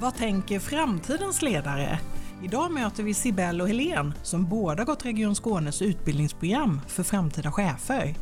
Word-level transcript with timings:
Vad 0.00 0.14
tänker 0.14 0.58
framtidens 0.58 1.42
ledare? 1.42 2.00
Idag 2.42 2.72
möter 2.72 3.02
vi 3.02 3.14
Sibel 3.14 3.60
och 3.60 3.68
Helen 3.68 4.14
som 4.22 4.48
båda 4.48 4.84
gått 4.84 5.04
Region 5.04 5.34
Skånes 5.34 5.82
utbildningsprogram 5.82 6.80
för 6.86 7.02
framtida 7.02 7.52
chefer. 7.52 8.14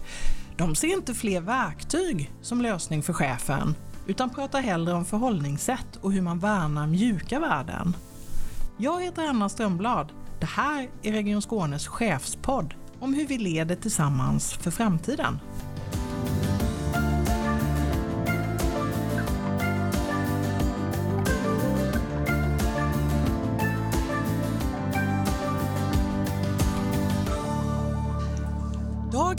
De 0.57 0.75
ser 0.75 0.89
inte 0.89 1.15
fler 1.15 1.41
verktyg 1.41 2.33
som 2.43 2.63
lösning 2.63 3.03
för 3.03 3.13
chefen 3.13 3.75
utan 4.07 4.31
pratar 4.31 4.61
hellre 4.61 4.95
om 4.95 5.05
förhållningssätt 5.05 5.97
och 6.01 6.13
hur 6.13 6.23
man 6.23 6.39
värnar 6.39 6.87
mjuka 6.87 7.41
värden. 7.41 7.97
Jag 8.77 9.03
heter 9.03 9.29
Anna 9.29 9.49
Strömblad. 9.49 10.13
Det 10.41 10.47
här 10.47 10.89
är 11.03 11.13
Region 11.13 11.43
Skånes 11.43 11.87
chefspodd 11.87 12.75
om 13.01 13.15
hur 13.15 13.27
vi 13.27 13.39
leder 13.39 13.77
tillsammans 13.77 14.53
för 14.53 14.71
framtiden. 14.71 15.39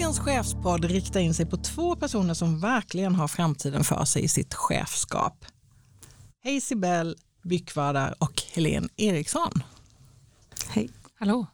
Dagens 0.09 0.26
chefspodd 0.26 0.86
riktar 0.86 1.20
in 1.20 1.34
sig 1.34 1.45
på 1.45 1.58
två 1.58 1.95
personer 1.95 2.34
som 2.34 2.59
verkligen 2.59 3.16
har 3.16 3.27
framtiden 3.27 3.84
för 3.84 4.05
sig 4.05 4.23
i 4.23 4.27
sitt 4.27 4.54
chefskap. 4.54 5.45
Hej 6.44 6.61
Sibel 6.61 7.16
Byckvardar 7.44 8.16
och 8.19 8.42
Helene 8.53 8.88
Eriksson. 8.97 9.52
Hej. 10.67 10.89
Hallå. 11.19 11.47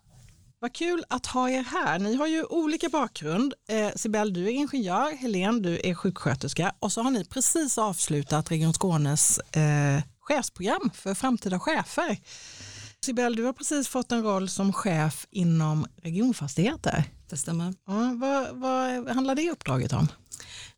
Vad 0.59 0.73
kul 0.73 1.03
att 1.09 1.25
ha 1.25 1.49
er 1.49 1.63
här. 1.63 1.99
Ni 1.99 2.15
har 2.15 2.27
ju 2.27 2.43
olika 2.43 2.89
bakgrund. 2.89 3.53
Eh, 3.69 3.89
Sibel, 3.95 4.33
du 4.33 4.45
är 4.45 4.51
ingenjör, 4.51 5.15
Helene, 5.15 5.59
du 5.59 5.79
är 5.83 5.93
sjuksköterska 5.93 6.73
och 6.79 6.91
så 6.91 7.01
har 7.01 7.11
ni 7.11 7.25
precis 7.25 7.77
avslutat 7.77 8.51
Region 8.51 8.73
Skånes 8.73 9.39
eh, 9.39 10.03
chefsprogram 10.19 10.91
för 10.93 11.13
framtida 11.13 11.59
chefer. 11.59 12.17
Sibel, 13.05 13.35
du 13.35 13.43
har 13.43 13.53
precis 13.53 13.87
fått 13.87 14.11
en 14.11 14.23
roll 14.23 14.49
som 14.49 14.73
chef 14.73 15.27
inom 15.31 15.87
regionfastigheter. 16.01 17.05
Det 17.35 17.39
stämmer. 17.39 17.73
Ja, 17.87 18.17
vad, 18.17 18.55
vad 18.55 19.09
handlar 19.15 19.35
det 19.35 19.51
uppdraget 19.51 19.93
om? 19.93 20.07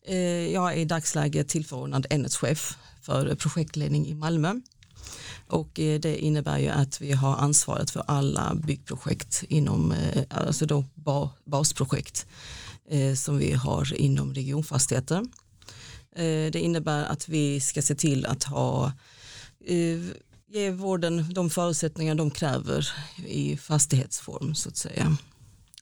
Eh, 0.05 0.17
jag 0.53 0.73
är 0.73 0.77
i 0.77 0.85
dagsläget 0.85 1.47
tillförordnad 1.47 2.07
enhetschef 2.09 2.77
för 3.01 3.35
projektledning 3.35 4.07
i 4.07 4.13
Malmö. 4.13 4.53
Och 5.47 5.79
eh, 5.79 5.99
det 5.99 6.17
innebär 6.17 6.57
ju 6.57 6.69
att 6.69 7.01
vi 7.01 7.11
har 7.11 7.35
ansvaret 7.35 7.89
för 7.89 8.03
alla 8.07 8.55
byggprojekt 8.55 9.43
inom, 9.49 9.91
eh, 9.91 10.23
alltså 10.29 10.65
då 10.65 10.85
basprojekt 11.45 12.25
som 13.15 13.37
vi 13.37 13.51
har 13.53 13.95
inom 13.95 14.33
regionfastigheter. 14.33 15.23
Det 16.51 16.59
innebär 16.59 17.03
att 17.03 17.29
vi 17.29 17.59
ska 17.59 17.81
se 17.81 17.95
till 17.95 18.25
att 18.25 18.43
ha 18.43 18.91
ge 20.49 20.71
vården 20.71 21.33
de 21.33 21.49
förutsättningar 21.49 22.15
de 22.15 22.31
kräver 22.31 22.87
i 23.25 23.57
fastighetsform 23.57 24.55
så 24.55 24.69
att 24.69 24.77
säga. 24.77 25.17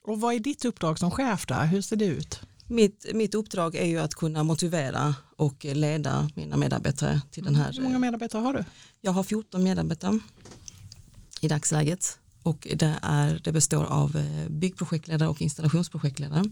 Och 0.06 0.20
vad 0.20 0.34
är 0.34 0.38
ditt 0.40 0.64
uppdrag 0.64 0.98
som 0.98 1.10
chef 1.10 1.46
där? 1.46 1.66
Hur 1.66 1.82
ser 1.82 1.96
det 1.96 2.04
ut? 2.04 2.40
Mitt, 2.66 3.06
mitt 3.14 3.34
uppdrag 3.34 3.74
är 3.74 3.86
ju 3.86 3.98
att 3.98 4.14
kunna 4.14 4.44
motivera 4.44 5.14
och 5.36 5.64
leda 5.64 6.30
mina 6.34 6.56
medarbetare 6.56 7.20
till 7.30 7.44
den 7.44 7.54
här. 7.54 7.72
Hur 7.72 7.82
många 7.82 7.98
medarbetare 7.98 8.42
har 8.42 8.52
du? 8.52 8.64
Jag 9.00 9.12
har 9.12 9.22
14 9.22 9.62
medarbetare 9.62 10.18
i 11.40 11.48
dagsläget 11.48 12.18
och 12.42 12.68
det, 12.74 12.94
är, 13.02 13.40
det 13.44 13.52
består 13.52 13.84
av 13.84 14.16
eh, 14.16 14.48
byggprojektledare 14.48 15.28
och 15.28 15.42
installationsprojektledare. 15.42 16.44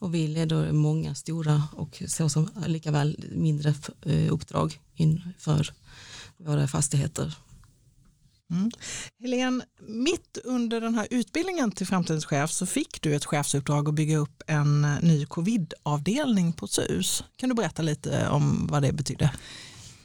Och 0.00 0.14
vi 0.14 0.28
leder 0.28 0.72
många 0.72 1.14
stora 1.14 1.62
och 1.72 2.02
så 2.06 2.28
som 2.28 2.50
likaväl 2.66 3.24
mindre 3.32 3.74
eh, 4.02 4.32
uppdrag 4.32 4.80
inför 4.94 5.72
våra 6.36 6.68
fastigheter. 6.68 7.36
Mm. 8.50 8.70
Helene, 9.22 9.64
mitt 9.80 10.38
under 10.44 10.80
den 10.80 10.94
här 10.94 11.08
utbildningen 11.10 11.70
till 11.70 11.86
framtidens 11.86 12.24
chef 12.24 12.50
så 12.50 12.66
fick 12.66 13.02
du 13.02 13.14
ett 13.14 13.24
chefsuppdrag 13.24 13.88
att 13.88 13.94
bygga 13.94 14.16
upp 14.16 14.42
en 14.46 14.84
eh, 14.84 15.00
ny 15.02 15.26
covidavdelning 15.26 16.52
på 16.52 16.66
SUS. 16.66 17.24
Kan 17.36 17.48
du 17.48 17.54
berätta 17.54 17.82
lite 17.82 18.28
om 18.28 18.66
vad 18.70 18.82
det 18.82 18.92
betydde? 18.92 19.30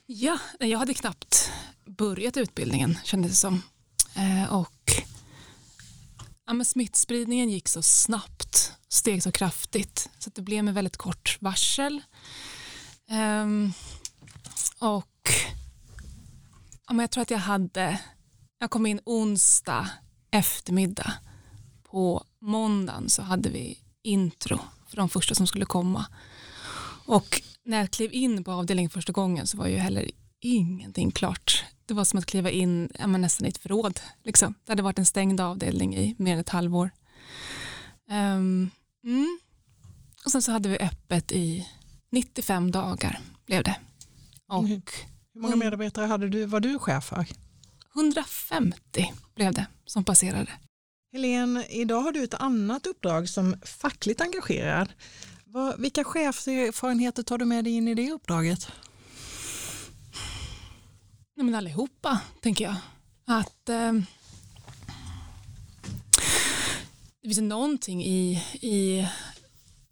Ja, 0.05 0.37
jag 0.59 0.79
hade 0.79 0.93
knappt 0.93 1.51
börjat 1.85 2.37
utbildningen 2.37 2.97
kändes 3.03 3.31
det 3.31 3.37
som. 3.37 3.61
Eh, 4.15 4.53
och 4.53 4.91
ja, 6.45 6.53
men 6.53 6.65
smittspridningen 6.65 7.49
gick 7.49 7.67
så 7.67 7.81
snabbt, 7.81 8.71
steg 8.89 9.23
så 9.23 9.31
kraftigt 9.31 10.09
så 10.19 10.29
det 10.35 10.41
blev 10.41 10.63
med 10.63 10.73
väldigt 10.73 10.97
kort 10.97 11.37
varsel. 11.41 12.01
Ehm, 13.09 13.73
och 14.79 15.29
ja, 16.87 16.93
men 16.93 16.99
jag 16.99 17.11
tror 17.11 17.21
att 17.21 17.31
jag 17.31 17.37
hade 17.37 17.99
jag 18.63 18.69
kom 18.69 18.85
in 18.85 18.99
onsdag 19.03 19.89
eftermiddag. 20.31 21.13
På 21.83 22.23
måndagen 22.41 23.09
så 23.09 23.21
hade 23.21 23.49
vi 23.49 23.79
intro 24.03 24.59
för 24.87 24.97
de 24.97 25.09
första 25.09 25.35
som 25.35 25.47
skulle 25.47 25.65
komma. 25.65 26.05
Och 27.05 27.41
när 27.63 27.77
jag 27.77 27.91
klev 27.91 28.13
in 28.13 28.43
på 28.43 28.51
avdelningen 28.51 28.89
första 28.89 29.11
gången 29.11 29.47
så 29.47 29.57
var 29.57 29.67
ju 29.67 29.77
heller 29.77 30.11
ingenting 30.39 31.11
klart. 31.11 31.63
Det 31.85 31.93
var 31.93 32.03
som 32.03 32.19
att 32.19 32.25
kliva 32.25 32.49
in 32.49 32.89
ja, 32.99 33.07
nästan 33.07 33.45
i 33.45 33.49
ett 33.49 33.57
förråd. 33.57 33.99
Liksom. 34.23 34.53
Det 34.65 34.71
hade 34.71 34.83
varit 34.83 34.99
en 34.99 35.05
stängd 35.05 35.39
avdelning 35.39 35.95
i 35.95 36.15
mer 36.17 36.33
än 36.33 36.39
ett 36.39 36.49
halvår. 36.49 36.89
Um, 38.09 38.71
mm. 39.03 39.39
Och 40.25 40.31
sen 40.31 40.41
så 40.41 40.51
hade 40.51 40.69
vi 40.69 40.77
öppet 40.77 41.31
i 41.31 41.67
95 42.11 42.71
dagar 42.71 43.19
blev 43.45 43.63
det. 43.63 43.75
Och, 44.47 44.67
Hur 44.67 45.41
många 45.41 45.55
medarbetare 45.55 46.05
hade 46.05 46.29
du, 46.29 46.45
var 46.45 46.59
du 46.59 46.79
chef 46.79 47.03
för? 47.03 47.27
150 47.95 49.13
blev 49.35 49.53
det 49.53 49.67
som 49.85 50.03
passerade. 50.03 50.51
Helene, 51.13 51.65
idag 51.69 52.01
har 52.01 52.11
du 52.11 52.23
ett 52.23 52.33
annat 52.33 52.87
uppdrag 52.87 53.29
som 53.29 53.55
fackligt 53.61 54.21
engagerad. 54.21 54.93
vilka 55.77 56.03
chefserfarenheter 56.03 57.23
tar 57.23 57.37
du 57.37 57.45
med 57.45 57.63
dig 57.63 57.73
in 57.73 57.87
i 57.87 57.95
det 57.95 58.11
uppdraget? 58.11 58.71
Nej, 61.35 61.45
men 61.45 61.55
allihopa, 61.55 62.19
tänker 62.41 62.65
jag. 62.65 62.75
Att 63.25 63.69
eh, 63.69 63.93
Det 67.21 67.27
finns 67.27 67.41
någonting 67.41 68.03
i, 68.03 68.43
i 68.61 69.07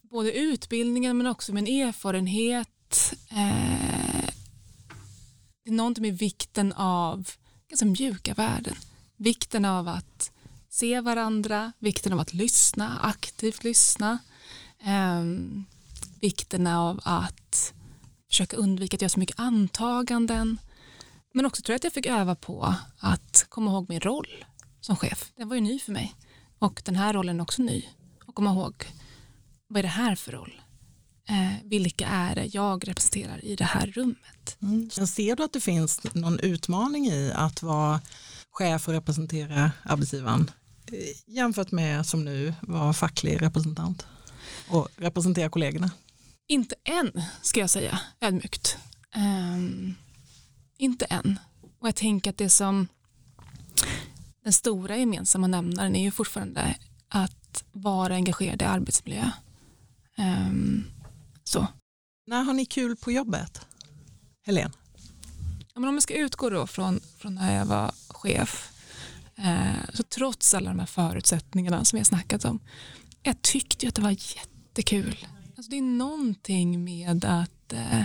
både 0.01 0.31
utbildningen 0.31 1.17
men 1.17 1.28
också 1.28 1.53
min 1.53 1.67
erfarenhet. 1.67 3.13
Eh, 3.29 4.29
det 5.63 5.69
är 5.69 5.73
någonting 5.73 6.01
med 6.01 6.17
vikten 6.17 6.73
av 6.73 7.29
ganska 7.71 7.85
mjuka 7.85 8.33
värden. 8.33 8.75
Vikten 9.17 9.65
av 9.65 9.87
att 9.87 10.31
se 10.69 11.01
varandra, 11.01 11.71
vikten 11.79 12.13
av 12.13 12.19
att 12.19 12.33
lyssna, 12.33 12.99
aktivt 13.03 13.63
lyssna. 13.63 14.17
eh, 14.83 15.23
vikten 16.19 16.67
av 16.67 16.99
att 17.03 17.73
försöka 18.29 18.57
undvika 18.57 18.97
att 18.97 19.01
göra 19.01 19.09
så 19.09 19.19
mycket 19.19 19.39
antaganden. 19.39 20.57
Men 21.33 21.45
också 21.45 21.61
tror 21.61 21.73
jag 21.73 21.77
att 21.77 21.83
jag 21.83 21.93
fick 21.93 22.05
öva 22.05 22.35
på 22.35 22.75
att 22.99 23.45
komma 23.49 23.71
ihåg 23.71 23.89
min 23.89 23.99
roll 23.99 24.45
som 24.81 24.95
chef. 24.95 25.31
Den 25.35 25.49
var 25.49 25.55
ju 25.55 25.61
ny 25.61 25.79
för 25.79 25.91
mig. 25.91 26.15
Och 26.59 26.81
den 26.85 26.95
här 26.95 27.13
rollen 27.13 27.39
är 27.39 27.43
också 27.43 27.61
ny. 27.61 27.85
Och 28.25 28.35
komma 28.35 28.51
ihåg, 28.51 28.85
vad 29.67 29.79
är 29.79 29.83
det 29.83 29.89
här 29.89 30.15
för 30.15 30.31
roll? 30.31 30.60
Eh, 31.31 31.53
vilka 31.63 32.07
är 32.07 32.35
det 32.35 32.45
jag 32.45 32.87
representerar 32.87 33.45
i 33.45 33.55
det 33.55 33.63
här 33.63 33.87
rummet. 33.87 34.57
Mm. 34.61 34.89
Ser 34.89 35.35
du 35.35 35.43
att 35.43 35.53
det 35.53 35.59
finns 35.59 36.03
någon 36.13 36.39
utmaning 36.39 37.07
i 37.07 37.31
att 37.35 37.63
vara 37.63 38.01
chef 38.51 38.87
och 38.87 38.93
representera 38.93 39.72
arbetsgivaren 39.83 40.51
eh, 40.91 41.33
jämfört 41.35 41.72
med 41.72 42.05
som 42.05 42.25
nu 42.25 42.53
vara 42.61 42.93
facklig 42.93 43.41
representant 43.41 44.05
och 44.67 44.87
representera 44.97 45.49
kollegorna? 45.49 45.91
Inte 46.47 46.75
än 46.83 47.22
ska 47.41 47.59
jag 47.59 47.69
säga 47.69 47.99
ödmjukt. 48.22 48.77
Um, 49.16 49.95
inte 50.77 51.05
än. 51.05 51.39
Och 51.79 51.87
jag 51.87 51.95
tänker 51.95 52.29
att 52.29 52.37
det 52.37 52.49
som 52.49 52.87
den 54.43 54.53
stora 54.53 54.97
gemensamma 54.97 55.47
nämnaren 55.47 55.95
är 55.95 56.03
ju 56.03 56.11
fortfarande 56.11 56.75
att 57.07 57.63
vara 57.72 58.16
engagerad 58.16 58.61
i 58.61 58.66
arbetsmiljö. 58.66 59.31
Um, 60.17 60.85
så. 61.51 61.67
När 62.27 62.43
har 62.43 62.53
ni 62.53 62.65
kul 62.65 62.95
på 62.95 63.11
jobbet? 63.11 63.65
Helene? 64.45 64.71
Ja, 65.73 65.79
men 65.79 65.89
om 65.89 65.95
jag 65.95 66.03
ska 66.03 66.13
utgå 66.13 66.49
då 66.49 66.67
från, 66.67 66.99
från 67.17 67.35
när 67.35 67.57
jag 67.57 67.65
var 67.65 67.91
chef 68.07 68.71
eh, 69.35 69.93
så 69.93 70.03
trots 70.03 70.53
alla 70.53 70.69
de 70.69 70.79
här 70.79 70.85
förutsättningarna 70.85 71.85
som 71.85 71.97
jag 71.97 72.05
snackat 72.05 72.45
om 72.45 72.59
jag 73.23 73.41
tyckte 73.41 73.87
att 73.87 73.95
det 73.95 74.01
var 74.01 74.35
jättekul. 74.35 75.27
Alltså 75.57 75.69
det 75.71 75.77
är 75.77 75.81
någonting 75.81 76.83
med 76.83 77.25
att 77.25 77.73
eh, 77.73 78.03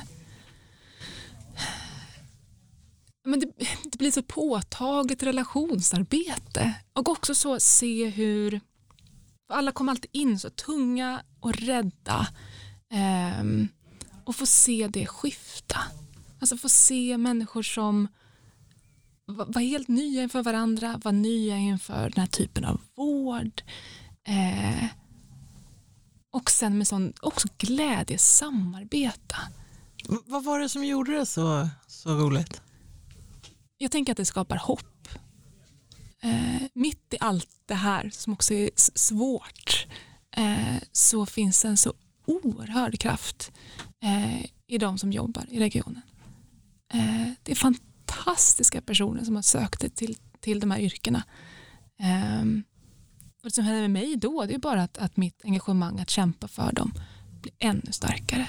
men 3.24 3.40
det, 3.40 3.46
det, 3.84 3.98
blir 3.98 4.10
så 4.10 4.22
påtagligt 4.22 5.22
relationsarbete 5.22 6.74
och 6.92 7.08
också 7.08 7.34
så 7.34 7.60
se 7.60 8.08
hur 8.08 8.60
alla 9.48 9.72
kommer 9.72 9.92
alltid 9.92 10.10
in 10.12 10.38
så 10.38 10.50
tunga 10.50 11.22
och 11.40 11.54
rädda 11.54 12.28
Um, 13.40 13.68
och 14.24 14.36
få 14.36 14.46
se 14.46 14.88
det 14.92 15.06
skifta. 15.06 15.78
Alltså 16.40 16.56
få 16.56 16.68
se 16.68 17.18
människor 17.18 17.62
som 17.62 18.08
var 19.26 19.60
helt 19.60 19.88
nya 19.88 20.22
inför 20.22 20.42
varandra, 20.42 21.00
var 21.04 21.12
nya 21.12 21.56
inför 21.56 22.10
den 22.10 22.20
här 22.20 22.26
typen 22.26 22.64
av 22.64 22.80
vård. 22.94 23.62
Eh, 24.24 24.84
och 26.30 26.50
sen 26.50 26.78
med 26.78 26.88
sån 26.88 27.12
också 27.20 27.48
glädje 27.58 28.18
samarbeta. 28.18 29.36
V 30.08 30.16
vad 30.26 30.44
var 30.44 30.58
det 30.58 30.68
som 30.68 30.84
gjorde 30.84 31.18
det 31.18 31.26
så, 31.26 31.68
så 31.86 32.14
roligt? 32.14 32.62
Jag 33.78 33.90
tänker 33.90 34.12
att 34.12 34.16
det 34.16 34.24
skapar 34.24 34.56
hopp. 34.56 35.08
Eh, 36.22 36.62
mitt 36.72 37.14
i 37.14 37.16
allt 37.20 37.48
det 37.66 37.74
här 37.74 38.10
som 38.12 38.32
också 38.32 38.54
är 38.54 38.70
svårt 38.76 39.86
eh, 40.36 40.76
så 40.92 41.26
finns 41.26 41.64
en 41.64 41.76
så 41.76 41.94
oerhörd 42.26 43.00
kraft 43.00 43.52
eh, 44.02 44.44
i 44.66 44.78
de 44.78 44.98
som 44.98 45.12
jobbar 45.12 45.46
i 45.50 45.58
regionen. 45.58 46.02
Eh, 46.92 47.30
det 47.42 47.52
är 47.52 47.56
fantastiska 47.56 48.80
personer 48.80 49.24
som 49.24 49.34
har 49.34 49.42
sökt 49.42 49.80
sig 49.80 49.90
till, 49.90 50.16
till 50.40 50.60
de 50.60 50.70
här 50.70 50.78
yrkena. 50.78 51.22
Eh, 52.00 52.42
och 53.38 53.44
det 53.44 53.50
som 53.50 53.64
hände 53.64 53.80
med 53.80 53.90
mig 53.90 54.16
då 54.16 54.44
det 54.44 54.54
är 54.54 54.58
bara 54.58 54.82
att, 54.82 54.98
att 54.98 55.16
mitt 55.16 55.44
engagemang 55.44 56.00
att 56.00 56.10
kämpa 56.10 56.48
för 56.48 56.72
dem 56.72 56.92
blir 57.42 57.52
ännu 57.58 57.92
starkare. 57.92 58.48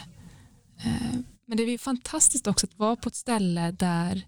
Eh, 0.85 1.19
men 1.47 1.57
det 1.57 1.63
är 1.63 1.77
fantastiskt 1.77 2.47
också 2.47 2.65
att 2.65 2.79
vara 2.79 2.95
på 2.95 3.09
ett 3.09 3.15
ställe 3.15 3.71
där 3.71 4.27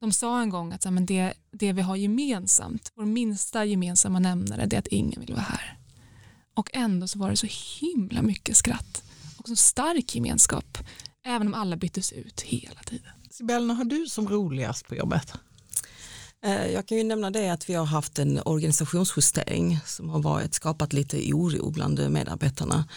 de 0.00 0.12
sa 0.12 0.40
en 0.40 0.50
gång 0.50 0.72
att 0.72 0.82
så, 0.82 0.90
men 0.90 1.06
det, 1.06 1.34
det 1.52 1.72
vi 1.72 1.82
har 1.82 1.96
gemensamt, 1.96 2.92
vår 2.94 3.04
minsta 3.04 3.64
gemensamma 3.64 4.18
nämnare, 4.18 4.66
det 4.66 4.76
är 4.76 4.80
att 4.80 4.86
ingen 4.86 5.20
vill 5.20 5.32
vara 5.32 5.42
här. 5.42 5.78
Och 6.58 6.70
ändå 6.72 7.08
så 7.08 7.18
var 7.18 7.30
det 7.30 7.36
så 7.36 7.46
himla 7.80 8.22
mycket 8.22 8.56
skratt 8.56 9.02
och 9.36 9.48
så 9.48 9.56
stark 9.56 10.14
gemenskap, 10.14 10.78
även 11.26 11.46
om 11.46 11.54
alla 11.54 11.76
byttes 11.76 12.12
ut 12.12 12.40
hela 12.40 12.80
tiden. 12.82 13.12
Sibel, 13.30 13.66
när 13.66 13.74
har 13.74 13.84
du 13.84 14.06
som 14.06 14.28
roligast 14.28 14.86
på 14.88 14.94
jobbet? 14.94 15.32
Eh, 16.44 16.66
jag 16.66 16.86
kan 16.88 16.98
ju 16.98 17.04
nämna 17.04 17.30
det 17.30 17.48
att 17.48 17.70
vi 17.70 17.74
har 17.74 17.84
haft 17.84 18.18
en 18.18 18.40
organisationsjustering 18.44 19.80
som 19.86 20.08
har 20.08 20.22
varit, 20.22 20.54
skapat 20.54 20.92
lite 20.92 21.32
oro 21.32 21.70
bland 21.70 22.10
medarbetarna. 22.10 22.88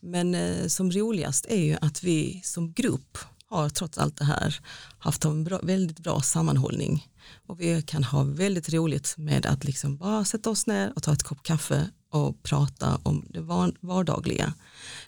Men 0.00 0.34
eh, 0.34 0.66
som 0.66 0.90
roligast 0.90 1.46
är 1.48 1.62
ju 1.62 1.76
att 1.80 2.02
vi 2.02 2.40
som 2.44 2.72
grupp 2.72 3.18
har 3.46 3.68
trots 3.68 3.98
allt 3.98 4.16
det 4.16 4.24
här 4.24 4.60
haft 4.98 5.24
en 5.24 5.44
bra, 5.44 5.58
väldigt 5.62 5.98
bra 6.00 6.20
sammanhållning 6.20 7.08
och 7.46 7.60
vi 7.60 7.82
kan 7.82 8.04
ha 8.04 8.22
väldigt 8.22 8.72
roligt 8.72 9.14
med 9.18 9.46
att 9.46 9.64
liksom 9.64 9.96
bara 9.96 10.24
sätta 10.24 10.50
oss 10.50 10.66
ner 10.66 10.92
och 10.96 11.02
ta 11.02 11.12
ett 11.12 11.22
kopp 11.22 11.42
kaffe 11.42 11.90
och 12.16 12.42
prata 12.42 13.00
om 13.02 13.24
det 13.28 13.40
vardagliga. 13.80 14.54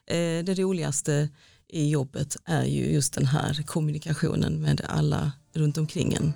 Eh, 0.07 0.45
det 0.45 0.55
roligaste 0.55 1.29
i 1.69 1.91
jobbet 1.91 2.37
är 2.45 2.65
ju 2.65 2.93
just 2.93 3.15
den 3.15 3.27
här 3.27 3.63
kommunikationen 3.67 4.61
med 4.61 4.81
alla 4.89 5.33
runt 5.55 5.79
omkring 5.79 6.15
en. 6.15 6.33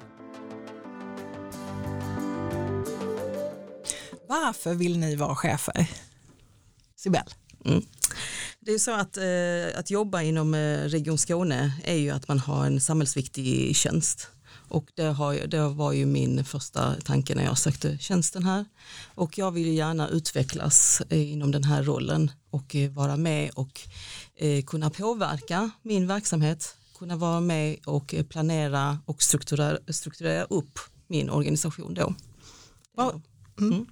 Varför 4.28 4.74
vill 4.74 4.98
ni 4.98 5.16
vara 5.16 5.34
chefer? 5.34 5.90
Sibel? 6.96 7.22
Mm. 7.64 7.82
Det 8.60 8.72
är 8.72 8.78
så 8.78 8.94
att, 8.94 9.16
eh, 9.16 9.78
att 9.78 9.90
jobba 9.90 10.22
inom 10.22 10.54
eh, 10.54 10.78
Region 10.78 11.18
Skåne 11.18 11.72
är 11.84 11.96
ju 11.96 12.10
att 12.10 12.28
man 12.28 12.38
har 12.38 12.66
en 12.66 12.80
samhällsviktig 12.80 13.76
tjänst. 13.76 14.28
Och 14.72 14.90
det, 14.94 15.02
har, 15.02 15.34
det 15.34 15.68
var 15.68 15.92
ju 15.92 16.06
min 16.06 16.44
första 16.44 16.94
tanke 17.00 17.34
när 17.34 17.44
jag 17.44 17.58
sökte 17.58 17.98
tjänsten 17.98 18.44
här. 18.44 18.64
Och 19.14 19.38
jag 19.38 19.50
vill 19.50 19.76
gärna 19.76 20.08
utvecklas 20.08 21.02
eh, 21.08 21.32
inom 21.32 21.50
den 21.50 21.64
här 21.64 21.82
rollen 21.82 22.30
och 22.50 22.76
eh, 22.76 22.90
vara 22.90 23.16
med 23.16 23.50
och 23.50 23.80
eh, 24.34 24.64
kunna 24.64 24.90
påverka 24.90 25.70
min 25.82 26.06
verksamhet, 26.06 26.76
kunna 26.98 27.16
vara 27.16 27.40
med 27.40 27.76
och 27.86 28.14
planera 28.28 28.98
och 29.06 29.22
strukturera, 29.22 29.78
strukturera 29.88 30.44
upp 30.44 30.78
min 31.06 31.30
organisation 31.30 31.94
då. 31.94 32.14
Var, 32.94 33.10
mm. 33.10 33.72
Mm. 33.72 33.86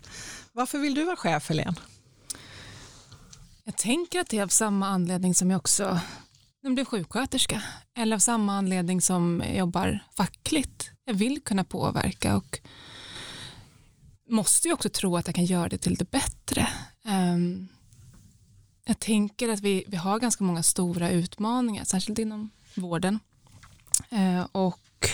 Varför 0.52 0.78
vill 0.78 0.94
du 0.94 1.04
vara 1.04 1.16
chef 1.16 1.48
Helene? 1.48 1.76
Jag 3.64 3.76
tänker 3.76 4.20
att 4.20 4.28
det 4.28 4.38
är 4.38 4.42
av 4.42 4.48
samma 4.48 4.88
anledning 4.88 5.34
som 5.34 5.50
jag 5.50 5.58
också 5.58 6.00
blev 6.62 6.84
sjuksköterska 6.84 7.62
eller 7.94 8.16
av 8.16 8.20
samma 8.20 8.52
anledning 8.56 9.00
som 9.00 9.42
jag 9.46 9.56
jobbar 9.56 9.98
fackligt. 10.16 10.90
Jag 11.04 11.14
vill 11.14 11.40
kunna 11.40 11.64
påverka 11.64 12.36
och 12.36 12.60
måste 14.28 14.68
ju 14.68 14.74
också 14.74 14.88
tro 14.88 15.16
att 15.16 15.26
jag 15.26 15.34
kan 15.34 15.44
göra 15.44 15.68
det 15.68 15.78
till 15.78 15.94
det 15.94 16.10
bättre. 16.10 16.68
Um, 17.04 17.68
jag 18.84 18.98
tänker 18.98 19.48
att 19.48 19.60
vi, 19.60 19.84
vi 19.86 19.96
har 19.96 20.20
ganska 20.20 20.44
många 20.44 20.62
stora 20.62 21.10
utmaningar, 21.10 21.84
särskilt 21.84 22.18
inom 22.18 22.50
vården. 22.74 23.18
Uh, 24.12 24.46
och 24.52 25.08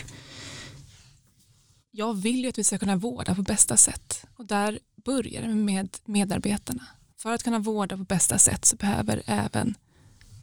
jag 1.90 2.14
vill 2.14 2.42
ju 2.42 2.48
att 2.48 2.58
vi 2.58 2.64
ska 2.64 2.78
kunna 2.78 2.96
vårda 2.96 3.34
på 3.34 3.42
bästa 3.42 3.76
sätt 3.76 4.26
och 4.36 4.46
där 4.46 4.78
börjar 5.04 5.42
det 5.42 5.54
med 5.54 5.96
medarbetarna. 6.04 6.86
För 7.18 7.32
att 7.32 7.42
kunna 7.42 7.58
vårda 7.58 7.96
på 7.96 8.04
bästa 8.04 8.38
sätt 8.38 8.64
så 8.64 8.76
behöver 8.76 9.22
även 9.26 9.74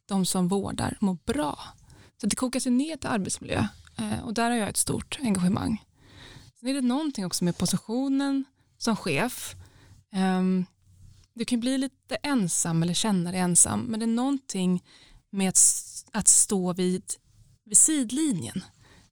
de 0.05 0.25
som 0.25 0.47
vårdar 0.47 0.97
mår 1.01 1.17
bra. 1.25 1.59
Så 2.21 2.27
det 2.27 2.35
kokas 2.35 2.67
ju 2.67 2.71
ner 2.71 2.97
till 2.97 3.09
arbetsmiljö 3.09 3.67
eh, 3.97 4.23
och 4.23 4.33
där 4.33 4.51
har 4.51 4.57
jag 4.57 4.69
ett 4.69 4.77
stort 4.77 5.19
engagemang. 5.21 5.83
Sen 6.59 6.69
är 6.69 6.73
det 6.73 6.81
någonting 6.81 7.25
också 7.25 7.43
med 7.43 7.57
positionen 7.57 8.45
som 8.77 8.95
chef. 8.95 9.55
Ehm, 10.11 10.65
du 11.33 11.45
kan 11.45 11.59
bli 11.59 11.77
lite 11.77 12.15
ensam 12.15 12.83
eller 12.83 12.93
känna 12.93 13.31
dig 13.31 13.39
ensam 13.39 13.79
men 13.79 13.99
det 13.99 14.05
är 14.05 14.07
någonting 14.07 14.83
med 15.29 15.49
att, 15.49 15.59
att 16.11 16.27
stå 16.27 16.73
vid, 16.73 17.03
vid 17.65 17.77
sidlinjen. 17.77 18.63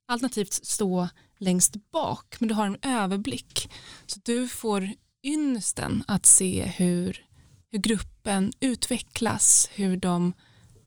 Alternativt 0.06 0.52
stå 0.52 1.08
längst 1.38 1.90
bak 1.92 2.36
men 2.40 2.48
du 2.48 2.54
har 2.54 2.66
en 2.66 2.78
överblick. 2.82 3.72
Så 4.06 4.20
du 4.24 4.48
får 4.48 4.90
ynnesten 5.22 6.04
att 6.08 6.26
se 6.26 6.64
hur, 6.76 7.26
hur 7.70 7.78
gruppen 7.78 8.52
utvecklas, 8.60 9.70
hur 9.74 9.96
de 9.96 10.32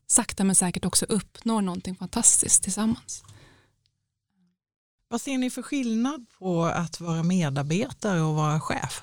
sakta 0.06 0.44
men 0.44 0.54
säkert 0.54 0.84
också 0.84 1.04
uppnår 1.08 1.62
någonting 1.62 1.96
fantastiskt 1.96 2.62
tillsammans. 2.62 3.24
Vad 5.08 5.20
ser 5.20 5.38
ni 5.38 5.50
för 5.50 5.62
skillnad 5.62 6.26
på 6.38 6.64
att 6.64 7.00
vara 7.00 7.22
medarbetare 7.22 8.20
och 8.20 8.34
vara 8.34 8.60
chef? 8.60 9.02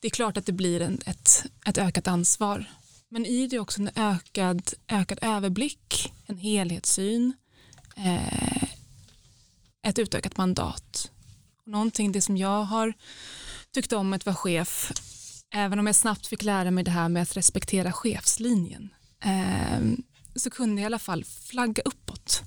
Det 0.00 0.08
är 0.08 0.10
klart 0.10 0.36
att 0.36 0.46
det 0.46 0.52
blir 0.52 0.80
en, 0.80 1.00
ett, 1.06 1.44
ett 1.66 1.78
ökat 1.78 2.08
ansvar 2.08 2.66
men 3.12 3.26
i 3.26 3.46
det 3.46 3.58
också 3.58 3.80
en 3.80 3.90
ökad, 3.94 4.72
ökad 4.88 5.18
överblick, 5.22 6.12
en 6.26 6.38
helhetssyn, 6.38 7.32
eh, 7.96 8.62
ett 9.82 9.98
utökat 9.98 10.36
mandat. 10.36 11.10
Någonting 11.66 12.12
det 12.12 12.20
som 12.20 12.36
jag 12.36 12.64
har 12.64 12.92
tyckt 13.70 13.92
om 13.92 14.12
att 14.12 14.26
vara 14.26 14.36
chef, 14.36 14.92
även 15.50 15.78
om 15.78 15.86
jag 15.86 15.96
snabbt 15.96 16.26
fick 16.26 16.42
lära 16.42 16.70
mig 16.70 16.84
det 16.84 16.90
här 16.90 17.08
med 17.08 17.22
att 17.22 17.36
respektera 17.36 17.92
chefslinjen, 17.92 18.88
så 20.36 20.50
kunde 20.50 20.82
jag 20.82 20.86
i 20.86 20.86
alla 20.86 20.98
fall 20.98 21.24
flagga 21.24 21.82
uppåt. 21.84 22.42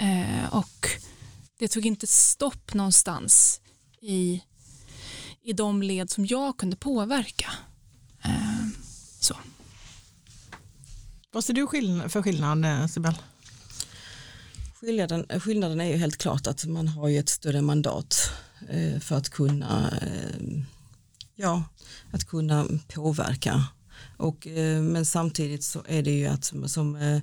Eh, 0.00 0.54
och 0.54 0.88
det 1.58 1.68
tog 1.68 1.86
inte 1.86 2.06
stopp 2.06 2.74
någonstans 2.74 3.60
i, 4.00 4.42
i 5.42 5.52
de 5.52 5.82
led 5.82 6.10
som 6.10 6.26
jag 6.26 6.56
kunde 6.56 6.76
påverka. 6.76 7.52
Eh, 8.24 8.66
så. 9.20 9.36
Vad 11.32 11.44
ser 11.44 11.54
du 11.54 11.68
för 12.08 12.22
skillnad, 12.22 12.64
eh, 12.64 12.86
Sibel? 12.86 13.14
Skillnaden, 14.80 15.40
skillnaden 15.40 15.80
är 15.80 15.84
ju 15.84 15.96
helt 15.96 16.16
klart 16.16 16.46
att 16.46 16.64
man 16.64 16.88
har 16.88 17.08
ju 17.08 17.18
ett 17.18 17.28
större 17.28 17.62
mandat 17.62 18.30
eh, 18.68 19.00
för 19.00 19.16
att 19.16 19.28
kunna, 19.28 19.98
eh, 20.02 20.62
ja, 21.34 21.64
att 22.10 22.24
kunna 22.24 22.66
påverka. 22.88 23.64
Och, 24.16 24.46
eh, 24.46 24.82
men 24.82 25.06
samtidigt 25.06 25.64
så 25.64 25.82
är 25.88 26.02
det 26.02 26.10
ju 26.10 26.26
att 26.26 26.44
som, 26.44 26.68
som, 26.68 27.20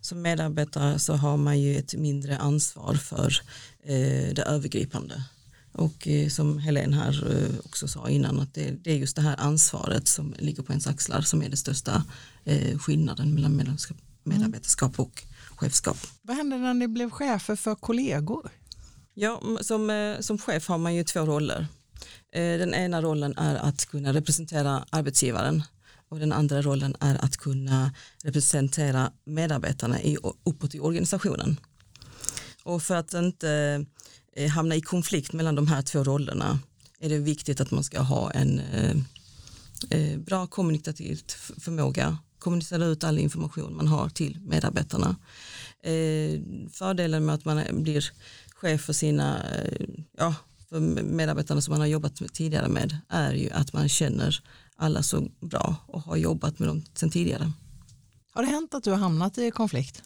som 0.00 0.22
medarbetare 0.22 0.98
så 0.98 1.14
har 1.14 1.36
man 1.36 1.60
ju 1.60 1.76
ett 1.76 1.94
mindre 1.94 2.38
ansvar 2.38 2.94
för 2.94 3.40
det 4.34 4.42
övergripande. 4.46 5.24
Och 5.72 6.08
som 6.30 6.58
Helene 6.58 6.96
här 6.96 7.48
också 7.64 7.88
sa 7.88 8.08
innan 8.08 8.40
att 8.40 8.54
det, 8.54 8.70
det, 8.70 8.92
är 8.92 8.96
just 8.96 9.16
det 9.16 9.22
här 9.22 9.36
ansvaret 9.40 10.08
som 10.08 10.34
ligger 10.38 10.62
på 10.62 10.72
ens 10.72 10.86
axlar 10.86 11.20
som 11.20 11.42
är 11.42 11.48
det 11.48 11.56
största 11.56 12.04
skillnaden 12.78 13.34
mellan 13.34 13.78
medarbetarskap 14.24 15.00
och 15.00 15.24
chefskap. 15.56 15.96
Vad 16.22 16.36
hände 16.36 16.56
när 16.56 16.74
ni 16.74 16.88
blev 16.88 17.10
chefer 17.10 17.56
för 17.56 17.74
kollegor? 17.74 18.50
Ja, 19.14 19.40
som, 19.60 19.90
eh, 19.90 20.20
som 20.20 20.38
chef 20.38 20.68
har 20.68 20.78
man 20.78 20.94
ju 20.94 21.04
två 21.04 21.20
roller. 21.20 21.66
Eh, 22.32 22.58
den 22.58 22.74
ena 22.74 23.02
rollen 23.02 23.34
är 23.36 23.54
att 23.54 23.86
kunna 23.86 24.12
representera 24.12 24.84
arbetsgivaren 24.90 25.62
och 26.12 26.18
den 26.18 26.32
andra 26.32 26.62
rollen 26.62 26.96
är 27.00 27.24
att 27.24 27.36
kunna 27.36 27.94
representera 28.22 29.12
medarbetarna 29.24 30.02
i, 30.02 30.16
uppåt 30.44 30.74
i 30.74 30.80
organisationen. 30.80 31.60
Och 32.62 32.82
för 32.82 32.94
att 32.94 33.14
inte 33.14 33.84
eh, 34.36 34.50
hamna 34.50 34.74
i 34.74 34.80
konflikt 34.80 35.32
mellan 35.32 35.54
de 35.54 35.66
här 35.66 35.82
två 35.82 36.04
rollerna 36.04 36.58
är 37.00 37.08
det 37.08 37.18
viktigt 37.18 37.60
att 37.60 37.70
man 37.70 37.84
ska 37.84 38.00
ha 38.00 38.30
en 38.30 38.58
eh, 38.58 38.96
eh, 39.90 40.18
bra 40.18 40.46
kommunikativ 40.46 41.20
förmåga, 41.58 42.18
kommunicera 42.38 42.84
ut 42.84 43.04
all 43.04 43.18
information 43.18 43.76
man 43.76 43.88
har 43.88 44.08
till 44.08 44.38
medarbetarna. 44.40 45.16
Eh, 45.82 46.40
fördelen 46.72 47.26
med 47.26 47.34
att 47.34 47.44
man 47.44 47.82
blir 47.82 48.10
chef 48.54 48.80
för 48.80 48.92
sina 48.92 49.44
eh, 49.44 49.86
ja, 50.18 50.34
för 50.68 50.80
medarbetarna 51.02 51.60
som 51.60 51.72
man 51.72 51.80
har 51.80 51.88
jobbat 51.88 52.20
med 52.20 52.32
tidigare 52.32 52.68
med 52.68 52.98
är 53.08 53.32
ju 53.32 53.50
att 53.50 53.72
man 53.72 53.88
känner 53.88 54.42
alla 54.76 55.02
så 55.02 55.28
bra 55.40 55.76
och 55.86 56.02
har 56.02 56.16
jobbat 56.16 56.58
med 56.58 56.68
dem 56.68 56.84
sedan 56.94 57.10
tidigare. 57.10 57.52
Har 58.34 58.42
det 58.42 58.48
hänt 58.48 58.74
att 58.74 58.84
du 58.84 58.90
har 58.90 58.98
hamnat 58.98 59.38
i 59.38 59.50
konflikt? 59.50 60.02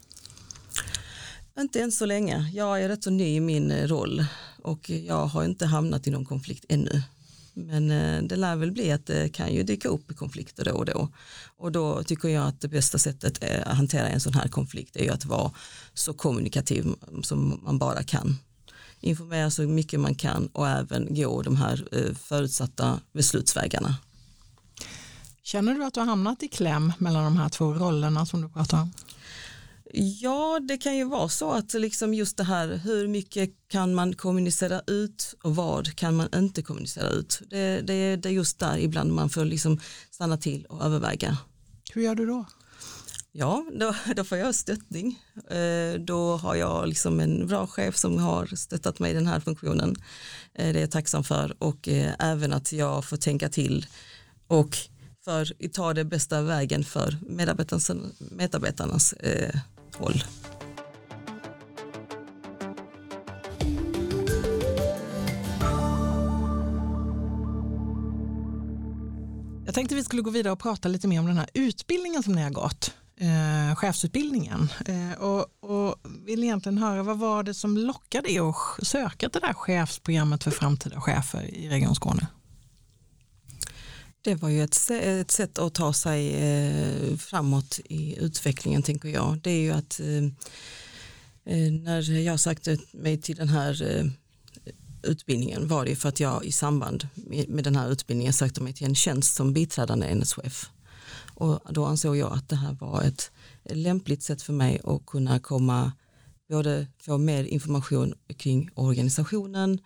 Inte 1.59 1.81
än 1.81 1.93
så 1.93 2.07
länge. 2.07 2.51
Jag 2.55 2.83
är 2.83 2.89
rätt 2.89 3.05
så 3.05 3.11
ny 3.11 3.37
i 3.37 3.41
min 3.41 3.71
eh, 3.71 3.87
roll 3.87 4.25
och 4.63 4.91
jag 4.91 5.27
har 5.27 5.45
inte 5.45 5.67
hamnat 5.67 6.07
i 6.07 6.11
någon 6.11 6.25
konflikt 6.25 6.65
ännu. 6.69 7.03
Men 7.55 7.91
eh, 7.91 8.23
det 8.23 8.37
lär 8.37 8.57
väl 8.57 8.73
bli 8.73 8.93
att 8.93 9.07
det 9.07 9.29
kan 9.29 9.55
ju 9.55 9.63
dyka 9.63 9.89
upp 9.89 10.17
konflikter 10.17 10.65
då 10.65 10.73
och 10.73 10.85
då. 10.85 11.09
Och 11.57 11.73
då 11.73 12.03
tycker 12.03 12.29
jag 12.29 12.47
att 12.47 12.61
det 12.61 12.69
bästa 12.69 12.99
sättet 12.99 13.45
att 13.67 13.77
hantera 13.77 14.09
en 14.09 14.21
sån 14.21 14.35
här 14.35 14.49
konflikt 14.49 14.97
är 14.97 15.05
ju 15.05 15.11
att 15.11 15.25
vara 15.25 15.53
så 15.95 16.15
kommunikativ 16.15 16.87
som 17.23 17.61
man 17.65 17.79
bara 17.79 18.03
kan. 18.03 18.37
Informera 19.01 19.51
så 19.51 19.63
mycket 19.63 20.01
man 20.01 20.15
kan 20.15 20.47
och 20.47 20.69
även 20.69 21.15
gå 21.15 21.43
de 21.43 21.57
här 21.57 21.89
eh, 21.93 22.15
förutsatta 22.15 23.01
beslutsvägarna. 23.13 23.97
Känner 25.47 25.75
du 25.75 25.85
att 25.85 25.95
du 25.95 26.01
har 26.01 26.07
hamnat 26.07 26.43
i 26.43 26.49
kläm 26.49 26.93
mellan 26.99 27.25
de 27.25 27.37
här 27.37 27.49
två 27.49 27.75
rollerna 27.75 28.27
som 28.27 28.43
du 28.43 28.49
pratar 28.49 28.83
om? 28.83 28.93
Ja, 29.93 30.61
det 30.69 30.79
kan 30.79 30.97
ju 30.97 31.05
vara 31.05 31.29
så 31.29 31.53
att 31.53 31.75
liksom 31.75 32.15
just 32.15 32.37
det 32.37 32.45
här 32.45 32.81
hur 32.85 33.09
mycket 33.09 33.51
kan 33.69 33.95
man 33.95 34.15
kommunicera 34.15 34.81
ut 34.87 35.35
och 35.43 35.57
vad 35.57 35.97
kan 35.97 36.17
man 36.17 36.29
inte 36.35 36.63
kommunicera 36.63 37.09
ut. 37.09 37.43
Det, 37.51 37.81
det, 37.81 38.17
det 38.17 38.29
är 38.29 38.33
just 38.33 38.59
där 38.59 38.79
ibland 38.79 39.13
man 39.13 39.31
får 39.31 39.45
liksom 39.45 39.81
stanna 40.11 40.37
till 40.37 40.65
och 40.65 40.85
överväga. 40.85 41.39
Hur 41.95 42.03
gör 42.03 42.15
du 42.15 42.27
då? 42.27 42.45
Ja, 43.33 43.67
då, 43.81 43.95
då 44.17 44.25
får 44.25 44.39
jag 44.39 44.55
stöttning. 44.55 45.21
Eh, 45.51 46.01
då 46.01 46.37
har 46.37 46.55
jag 46.55 46.89
liksom 46.89 47.21
en 47.21 47.47
bra 47.47 47.67
chef 47.67 47.97
som 47.97 48.19
har 48.19 48.47
stöttat 48.47 48.99
mig 48.99 49.11
i 49.11 49.15
den 49.15 49.27
här 49.27 49.41
funktionen. 49.41 49.97
Eh, 50.55 50.73
det 50.73 50.79
är 50.79 50.81
jag 50.81 50.91
tacksam 50.91 51.25
för 51.25 51.57
och 51.59 51.89
eh, 51.89 52.15
även 52.19 52.53
att 52.53 52.73
jag 52.73 53.05
får 53.05 53.17
tänka 53.17 53.49
till 53.49 53.87
och 54.47 54.79
för 55.27 55.43
att 55.43 55.73
ta 55.73 55.95
det 55.95 56.05
bästa 56.05 56.43
vägen 56.43 56.85
för 56.85 57.17
medarbetarnas, 57.29 57.91
medarbetarnas 58.19 59.13
eh, 59.13 59.61
håll. 59.95 60.25
Jag 69.65 69.75
tänkte 69.75 69.95
vi 69.95 70.05
skulle 70.05 70.23
gå 70.23 70.31
vidare 70.31 70.53
och 70.53 70.59
prata 70.59 70.89
lite 70.89 71.09
mer 71.09 71.21
om 71.21 71.27
den 71.27 71.39
här 71.39 71.49
utbildningen 71.55 72.23
som 72.23 72.33
ni 72.33 72.43
har 72.43 72.51
gått, 72.51 72.95
eh, 73.21 73.77
chefsutbildningen. 73.77 74.69
Eh, 74.87 75.23
och, 75.23 75.47
och 75.61 75.97
vill 76.27 76.45
egentligen 76.45 76.79
höra 76.79 77.03
vad 77.03 77.19
var 77.19 77.43
det 77.43 77.55
som 77.55 77.79
lockade 77.79 78.33
er 78.33 78.51
att 78.51 78.87
söka 78.87 79.29
det 79.29 79.39
där 79.39 79.55
chefsprogrammet 79.55 80.45
för 80.45 80.51
framtida 80.51 81.01
chefer 81.01 81.43
i 81.43 81.69
Region 81.69 81.95
Skåne? 81.95 82.27
Det 84.27 84.35
var 84.35 84.49
ju 84.49 84.63
ett, 84.63 84.91
ett 84.91 85.31
sätt 85.31 85.59
att 85.59 85.75
ta 85.75 85.93
sig 85.93 86.35
eh, 86.35 87.17
framåt 87.17 87.81
i 87.85 88.17
utvecklingen 88.19 88.83
tänker 88.83 89.09
jag. 89.09 89.39
Det 89.43 89.51
är 89.51 89.61
ju 89.61 89.71
att 89.71 90.01
eh, 90.01 90.25
eh, 91.55 91.73
när 91.73 92.11
jag 92.11 92.41
sökte 92.41 92.79
mig 92.93 93.21
till 93.21 93.37
den 93.37 93.49
här 93.49 93.83
utbildningen 95.03 95.69
var 95.69 95.85
det 95.85 95.97
för 95.97 96.09
att 96.09 96.21
jag 96.21 96.45
i 96.45 96.53
samband 96.53 97.09
med, 97.49 97.65
den 97.65 97.77
här 97.77 97.91
utbildningen 97.91 98.33
sökte 98.33 98.61
mig 98.63 98.73
till 98.73 98.87
en 98.87 98.95
tjänst 98.95 99.35
som 99.35 99.53
biträdande 99.53 100.15
NSF. 100.15 100.71
Och 101.35 101.61
då 101.71 101.85
ansåg 101.85 102.17
jag 102.17 102.33
att 102.33 102.49
det 102.49 102.57
här 102.57 102.73
var 102.81 103.03
ett 103.03 103.31
lämpligt 103.65 104.23
sätt 104.23 104.43
för 104.43 104.53
mig 104.53 104.81
att 104.85 105.07
kunna 105.07 105.39
komma 105.39 105.93
både 106.49 106.87
få 106.99 107.19
mer 107.19 107.45
information 107.45 108.15
kring 108.37 108.71
organisationen, 108.75 109.79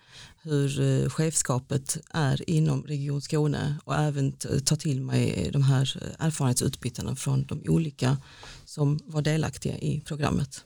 hur 0.43 0.81
eh, 0.81 1.09
chefskapet 1.09 1.99
är 2.11 2.51
inom 2.51 2.83
Region 2.83 3.21
Skåne 3.21 3.77
och 3.85 3.95
även 3.95 4.33
ta 4.65 4.77
till 4.77 5.01
mig 5.01 5.51
de 5.53 5.63
här 5.63 5.99
eh, 6.03 6.27
erfarenhetsutbytena 6.27 7.17
från 7.17 7.45
de 7.45 7.63
olika 7.69 8.17
som 8.65 8.99
var 9.05 9.23
delaktiga 9.23 9.79
i 9.79 10.01
programmet. 10.01 10.65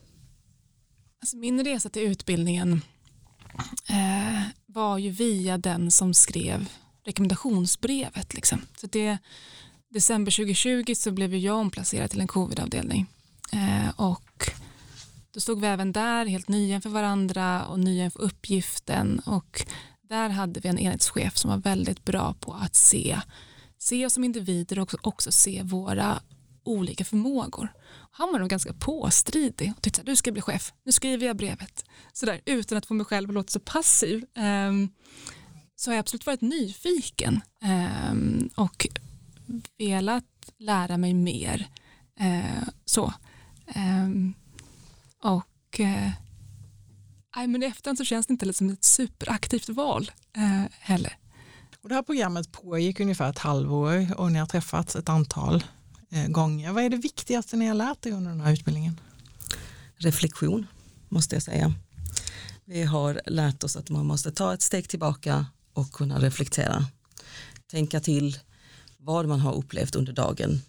Alltså 1.21 1.37
min 1.37 1.63
resa 1.63 1.89
till 1.89 2.01
utbildningen 2.01 2.81
eh, 3.89 4.41
var 4.65 4.97
ju 4.97 5.09
via 5.09 5.57
den 5.57 5.91
som 5.91 6.13
skrev 6.13 6.69
rekommendationsbrevet. 7.05 8.33
Liksom. 8.33 8.61
Så 8.81 8.87
det, 8.87 9.17
december 9.89 10.31
2020 10.31 10.93
så 10.95 11.11
blev 11.11 11.35
jag 11.35 11.55
omplacerad 11.55 12.09
till 12.09 12.21
en 12.21 12.27
covidavdelning 12.27 13.05
eh, 13.51 13.89
och 13.95 14.51
då 15.35 15.41
stod 15.41 15.61
vi 15.61 15.67
även 15.67 15.91
där 15.91 16.25
helt 16.25 16.47
nya 16.47 16.81
för 16.81 16.89
varandra 16.89 17.65
och 17.65 17.79
nya 17.79 18.09
för 18.09 18.21
uppgiften 18.21 19.19
och 19.19 19.65
där 20.09 20.29
hade 20.29 20.59
vi 20.59 20.69
en 20.69 20.79
enhetschef 20.79 21.37
som 21.37 21.49
var 21.49 21.57
väldigt 21.57 22.05
bra 22.05 22.33
på 22.39 22.53
att 22.53 22.75
se, 22.75 23.19
se 23.77 24.05
oss 24.05 24.13
som 24.13 24.23
individer 24.23 24.79
och 24.79 25.07
också 25.07 25.31
se 25.31 25.63
våra 25.63 26.21
olika 26.63 27.05
förmågor. 27.05 27.73
Han 28.11 28.31
var 28.31 28.39
nog 28.39 28.49
ganska 28.49 28.73
påstridig 28.73 29.73
och 29.77 29.81
tyckte 29.81 30.01
att 30.01 30.05
du 30.05 30.15
ska 30.15 30.31
bli 30.31 30.41
chef, 30.41 30.73
nu 30.85 30.91
skriver 30.91 31.27
jag 31.27 31.37
brevet. 31.37 31.85
Sådär 32.13 32.41
utan 32.45 32.77
att 32.77 32.85
få 32.85 32.93
mig 32.93 33.05
själv 33.05 33.29
att 33.29 33.33
låta 33.33 33.51
så 33.51 33.59
passiv. 33.59 34.25
Um, 34.35 34.89
så 35.75 35.89
har 35.91 35.95
jag 35.95 35.99
absolut 35.99 36.25
varit 36.25 36.41
nyfiken 36.41 37.41
um, 38.11 38.49
och 38.55 38.87
velat 39.77 40.51
lära 40.57 40.97
mig 40.97 41.13
mer. 41.13 41.67
Uh, 42.21 42.69
så. 42.85 43.13
Um, 43.75 44.33
och 45.25 45.79
eh, 45.79 46.11
men 47.47 47.63
i 47.63 47.65
efterhand 47.65 47.97
så 47.97 48.05
känns 48.05 48.27
det 48.27 48.31
inte 48.31 48.53
som 48.53 48.69
ett 48.69 48.83
superaktivt 48.83 49.69
val 49.69 50.11
eh, 50.37 50.71
heller. 50.79 51.17
Och 51.81 51.89
det 51.89 51.95
här 51.95 52.01
programmet 52.01 52.51
pågick 52.51 52.99
ungefär 52.99 53.29
ett 53.29 53.37
halvår 53.37 54.07
och 54.17 54.31
ni 54.31 54.39
har 54.39 54.45
träffats 54.45 54.95
ett 54.95 55.09
antal 55.09 55.63
eh, 56.11 56.27
gånger. 56.27 56.71
Vad 56.71 56.83
är 56.83 56.89
det 56.89 56.97
viktigaste 56.97 57.57
ni 57.57 57.67
har 57.67 57.75
lärt 57.75 58.05
er 58.05 58.11
under 58.11 58.31
den 58.31 58.41
här 58.41 58.53
utbildningen? 58.53 58.99
Reflektion 59.95 60.67
måste 61.09 61.35
jag 61.35 61.43
säga. 61.43 61.73
Vi 62.65 62.83
har 62.83 63.21
lärt 63.25 63.63
oss 63.63 63.75
att 63.75 63.89
man 63.89 64.05
måste 64.05 64.31
ta 64.31 64.53
ett 64.53 64.61
steg 64.61 64.89
tillbaka 64.89 65.45
och 65.73 65.91
kunna 65.91 66.19
reflektera. 66.19 66.85
Tänka 67.67 67.99
till 67.99 68.39
vad 68.97 69.27
man 69.27 69.39
har 69.39 69.53
upplevt 69.53 69.95
under 69.95 70.13
dagen 70.13 70.61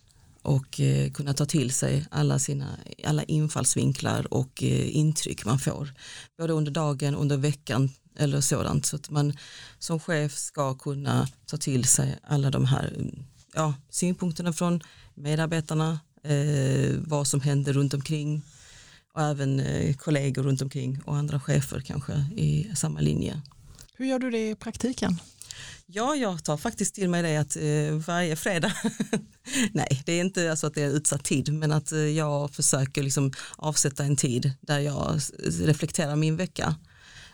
och 0.47 0.81
eh, 0.81 1.11
kunna 1.11 1.35
ta 1.35 1.47
till 1.47 1.71
sig 1.71 2.07
alla 2.11 2.39
sina 2.39 2.67
alla 3.05 3.23
infallsvinklar 3.23 4.35
och 4.35 4.63
eh, 4.63 4.97
intryck 4.97 5.45
man 5.45 5.59
får 5.59 5.95
både 6.39 6.53
under 6.53 6.73
dagen, 6.73 7.15
under 7.15 7.37
veckan 7.37 7.91
eller 8.19 8.41
sådant 8.41 8.87
så 8.87 8.97
att 8.97 9.11
man 9.11 9.33
som 9.79 10.01
chef 10.01 10.37
ska 10.37 10.75
kunna 10.75 11.29
ta 11.47 11.57
till 11.57 11.85
sig 11.85 12.19
alla 12.23 12.51
de 12.51 12.65
här 12.65 13.13
ja, 13.55 13.75
synpunkterna 13.91 14.53
från 14.53 14.83
medarbetarna, 15.15 16.01
eh, 16.25 16.95
vad 16.99 17.27
som 17.27 17.41
händer 17.41 17.73
runt 17.73 17.95
omkring 17.95 18.43
och 19.15 19.23
även 19.23 19.61
eh, 19.61 19.97
kollegor 19.97 20.43
runt 20.43 20.63
omkring 20.63 21.01
och 21.05 21.17
andra 21.17 21.41
chefer 21.41 21.81
kanske 21.81 22.13
i 22.37 22.71
samma 22.75 23.01
linje. 23.01 23.41
Hur 23.95 24.07
gör 24.07 24.19
du 24.19 24.31
det 24.31 24.51
i 24.51 24.55
praktiken? 24.55 25.21
Ja, 25.87 26.17
jag 26.17 26.45
tar 26.45 26.57
faktiskt 26.57 26.95
till 26.95 27.09
mig 27.09 27.23
det 27.23 27.37
att 27.37 27.57
eh, 27.57 28.07
varje 28.07 28.37
fredag, 28.37 28.73
nej 29.73 30.03
det 30.07 30.13
är 30.13 30.21
inte 30.21 30.51
alltså 30.51 30.67
att 30.67 30.75
det 30.75 30.83
är 30.83 30.91
utsatt 30.91 31.25
tid, 31.25 31.53
men 31.53 31.73
att 31.73 31.93
eh, 31.93 31.99
jag 31.99 32.51
försöker 32.51 33.03
liksom 33.03 33.33
avsätta 33.57 34.05
en 34.05 34.17
tid 34.17 34.53
där 34.61 34.79
jag 34.79 35.21
reflekterar 35.61 36.17
min 36.17 36.37
vecka. 36.37 36.75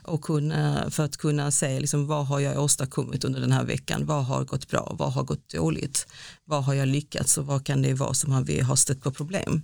Och 0.05 0.23
kunna, 0.23 0.91
för 0.91 1.05
att 1.05 1.17
kunna 1.17 1.51
se 1.51 1.81
liksom, 1.81 2.07
vad 2.07 2.27
har 2.27 2.41
jag 2.41 2.63
åstadkommit 2.63 3.25
under 3.25 3.41
den 3.41 3.53
här 3.53 3.65
veckan, 3.65 4.07
vad 4.07 4.25
har 4.25 4.45
gått 4.45 4.69
bra, 4.69 4.97
vad 4.99 5.13
har 5.13 5.25
gått 5.25 5.49
dåligt, 5.49 6.07
vad 6.45 6.65
har 6.65 6.75
jag 6.75 6.89
lyckats? 6.89 7.39
Och 7.39 7.47
vad 7.47 7.67
kan 7.67 7.83
det 7.83 7.95
vara 7.95 8.15
som 8.15 8.45
vi 8.45 8.61
har 8.61 8.77
stött 8.77 9.01
på 9.01 9.13
problem. 9.13 9.63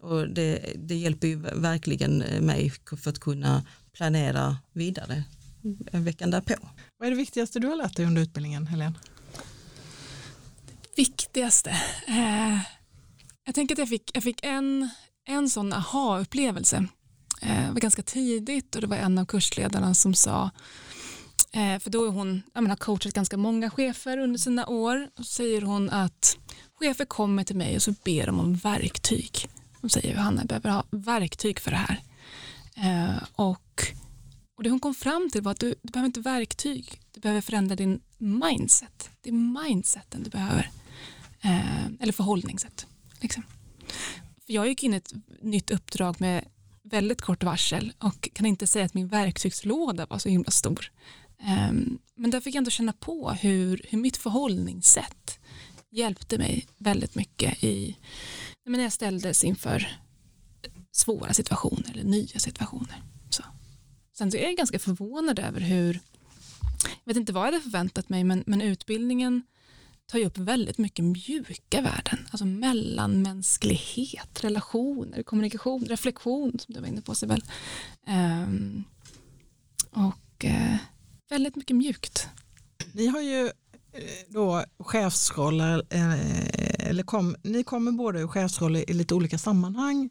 Och 0.00 0.28
det, 0.28 0.74
det 0.76 0.94
hjälper 0.94 1.26
ju 1.26 1.36
verkligen 1.54 2.22
eh, 2.22 2.40
mig 2.40 2.72
för 3.02 3.10
att 3.10 3.18
kunna 3.18 3.62
planera 3.92 4.56
vidare 4.72 5.24
veckan 5.92 6.30
därpå. 6.30 6.54
Vad 6.98 7.06
är 7.06 7.10
det 7.10 7.16
viktigaste 7.16 7.60
du 7.60 7.66
har 7.66 7.76
lärt 7.76 7.96
dig 7.96 8.06
under 8.06 8.22
utbildningen, 8.22 8.66
Helene? 8.66 8.94
Viktigaste? 10.96 11.70
Eh, 12.08 12.58
jag 13.44 13.54
tänker 13.54 13.74
att 13.74 13.78
jag 13.78 13.88
fick, 13.88 14.10
jag 14.14 14.22
fick 14.22 14.44
en, 14.44 14.90
en 15.24 15.50
sån 15.50 15.72
aha-upplevelse. 15.72 16.76
Eh, 17.42 17.66
det 17.66 17.72
var 17.72 17.80
ganska 17.80 18.02
tidigt 18.02 18.74
och 18.74 18.80
det 18.80 18.86
var 18.86 18.96
en 18.96 19.18
av 19.18 19.24
kursledarna 19.24 19.94
som 19.94 20.14
sa 20.14 20.50
eh, 21.52 21.78
för 21.78 21.90
då 21.90 22.04
är 22.04 22.10
hon, 22.10 22.42
jag 22.54 22.62
menar, 22.62 22.76
har 22.76 22.84
coachat 22.84 23.14
ganska 23.14 23.36
många 23.36 23.70
chefer 23.70 24.18
under 24.18 24.38
sina 24.38 24.66
år 24.66 25.08
och 25.18 25.26
säger 25.26 25.62
hon 25.62 25.90
att 25.90 26.38
chefer 26.74 27.04
kommer 27.04 27.44
till 27.44 27.56
mig 27.56 27.76
och 27.76 27.82
så 27.82 27.94
ber 28.04 28.26
de 28.26 28.40
om 28.40 28.54
verktyg. 28.54 29.48
De 29.80 29.90
säger 29.90 30.14
Johanna, 30.14 30.40
jag 30.40 30.46
behöver 30.46 30.70
ha 30.70 30.84
verktyg 30.90 31.60
för 31.60 31.70
det 31.70 31.76
här. 31.76 32.02
Eh, 32.76 33.22
och 33.32 33.63
och 34.56 34.62
det 34.62 34.70
hon 34.70 34.80
kom 34.80 34.94
fram 34.94 35.30
till 35.32 35.42
var 35.42 35.52
att 35.52 35.60
du, 35.60 35.74
du 35.82 35.90
behöver 35.92 36.06
inte 36.06 36.20
verktyg, 36.20 37.00
du 37.12 37.20
behöver 37.20 37.40
förändra 37.40 37.76
din 37.76 38.00
mindset. 38.18 39.10
Det 39.20 39.30
är 39.30 39.32
mindseten 39.32 40.22
du 40.22 40.30
behöver. 40.30 40.70
Eh, 41.40 41.86
eller 42.00 42.12
förhållningssätt. 42.12 42.86
Liksom. 43.20 43.42
För 44.46 44.52
jag 44.52 44.68
gick 44.68 44.82
in 44.82 44.94
i 44.94 44.96
ett 44.96 45.12
nytt 45.42 45.70
uppdrag 45.70 46.20
med 46.20 46.44
väldigt 46.82 47.20
kort 47.20 47.44
varsel 47.44 47.92
och 47.98 48.28
kan 48.32 48.46
inte 48.46 48.66
säga 48.66 48.84
att 48.84 48.94
min 48.94 49.08
verktygslåda 49.08 50.06
var 50.06 50.18
så 50.18 50.28
himla 50.28 50.50
stor. 50.50 50.90
Eh, 51.38 51.72
men 52.16 52.30
där 52.30 52.40
fick 52.40 52.54
jag 52.54 52.58
ändå 52.58 52.70
känna 52.70 52.92
på 52.92 53.30
hur, 53.30 53.86
hur 53.88 53.98
mitt 53.98 54.16
förhållningssätt 54.16 55.38
hjälpte 55.90 56.38
mig 56.38 56.66
väldigt 56.78 57.14
mycket 57.14 57.64
i 57.64 57.96
när 58.66 58.82
jag 58.82 58.92
ställdes 58.92 59.44
inför 59.44 59.98
svåra 60.92 61.32
situationer 61.32 61.90
eller 61.92 62.04
nya 62.04 62.38
situationer. 62.38 63.02
Sen 64.18 64.30
så 64.30 64.36
är 64.36 64.44
jag 64.44 64.56
ganska 64.56 64.78
förvånad 64.78 65.38
över 65.38 65.60
hur, 65.60 66.00
jag 66.82 67.04
vet 67.04 67.16
inte 67.16 67.32
vad 67.32 67.46
jag 67.46 67.52
hade 67.52 67.64
förväntat 67.64 68.08
mig, 68.08 68.24
men, 68.24 68.44
men 68.46 68.62
utbildningen 68.62 69.42
tar 70.06 70.18
ju 70.18 70.26
upp 70.26 70.38
väldigt 70.38 70.78
mycket 70.78 71.04
mjuka 71.04 71.80
värden, 71.80 72.18
alltså 72.30 72.44
mellanmänsklighet, 72.44 74.44
relationer, 74.44 75.22
kommunikation, 75.22 75.84
reflektion 75.84 76.58
som 76.58 76.74
du 76.74 76.80
var 76.80 76.88
inne 76.88 77.00
på 77.00 77.14
Sibel. 77.14 77.44
Um, 78.06 78.84
och 79.90 80.44
uh, 80.44 80.76
väldigt 81.28 81.56
mycket 81.56 81.76
mjukt. 81.76 82.28
Ni 82.92 83.06
har 83.06 83.20
ju 83.20 83.46
eh, 83.46 83.52
då 84.28 84.64
chefsroller, 84.78 85.86
eh, 85.90 86.88
eller 86.88 87.02
kom, 87.02 87.36
ni 87.42 87.64
kommer 87.64 87.92
båda 87.92 88.20
ur 88.20 88.28
chefsroller 88.28 88.90
i 88.90 88.92
lite 88.92 89.14
olika 89.14 89.38
sammanhang. 89.38 90.10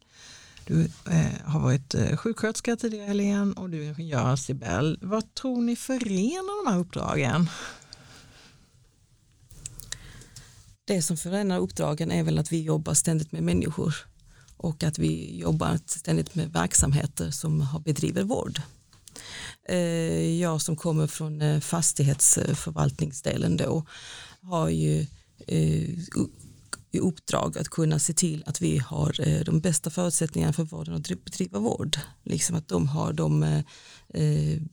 Du 0.65 0.82
eh, 1.12 1.41
har 1.46 1.60
varit 1.60 1.96
eh, 1.96 2.17
sjuksköterska 2.17 2.75
tidigare 2.75 3.08
Helene 3.08 3.53
och 3.53 3.70
du 3.70 3.84
är 3.84 3.89
ingenjör 3.89 4.36
Sibel. 4.36 5.00
Vad 5.01 5.34
tror 5.34 5.62
ni 5.62 5.75
förenar 5.75 6.65
de 6.65 6.72
här 6.72 6.79
uppdragen? 6.79 7.50
Det 10.86 11.01
som 11.01 11.17
förenar 11.17 11.60
uppdragen 11.60 12.12
är 12.12 12.24
väl 12.24 12.39
att 12.39 12.51
vi 12.51 12.62
jobbar 12.62 12.93
ständigt 12.93 13.32
med 13.32 13.43
människor 13.43 13.96
och 14.58 14.84
att 14.84 15.00
vi 15.00 15.39
jobbar 15.39 15.79
ständigt 15.86 16.36
med 16.36 16.53
verksamheter 16.53 17.32
som 17.32 17.67
bedriver 17.86 18.24
vård. 18.24 18.62
Eh, 19.70 20.39
jag 20.39 20.62
som 20.62 20.75
kommer 20.75 21.08
från 21.08 21.41
eh, 21.41 21.60
fastighetsförvaltningsdelen 21.60 23.58
då 23.58 23.86
har 24.41 24.70
ju 24.70 25.05
eh, 25.48 25.89
i 26.94 27.00
uppdrag 27.00 27.58
att 27.58 27.70
kunna 27.70 28.00
se 28.00 28.14
till 28.14 28.44
att 28.46 28.62
vi 28.62 28.78
har 28.78 29.44
de 29.44 29.60
bästa 29.60 29.90
förutsättningarna 29.90 30.54
för 30.54 30.64
vården 30.64 30.96
att 30.96 31.08
bedriva 31.08 31.60
vård. 31.60 31.98
Liksom 32.24 32.56
att 32.56 32.68
de 32.68 32.88
har 32.88 33.14
de 33.14 33.64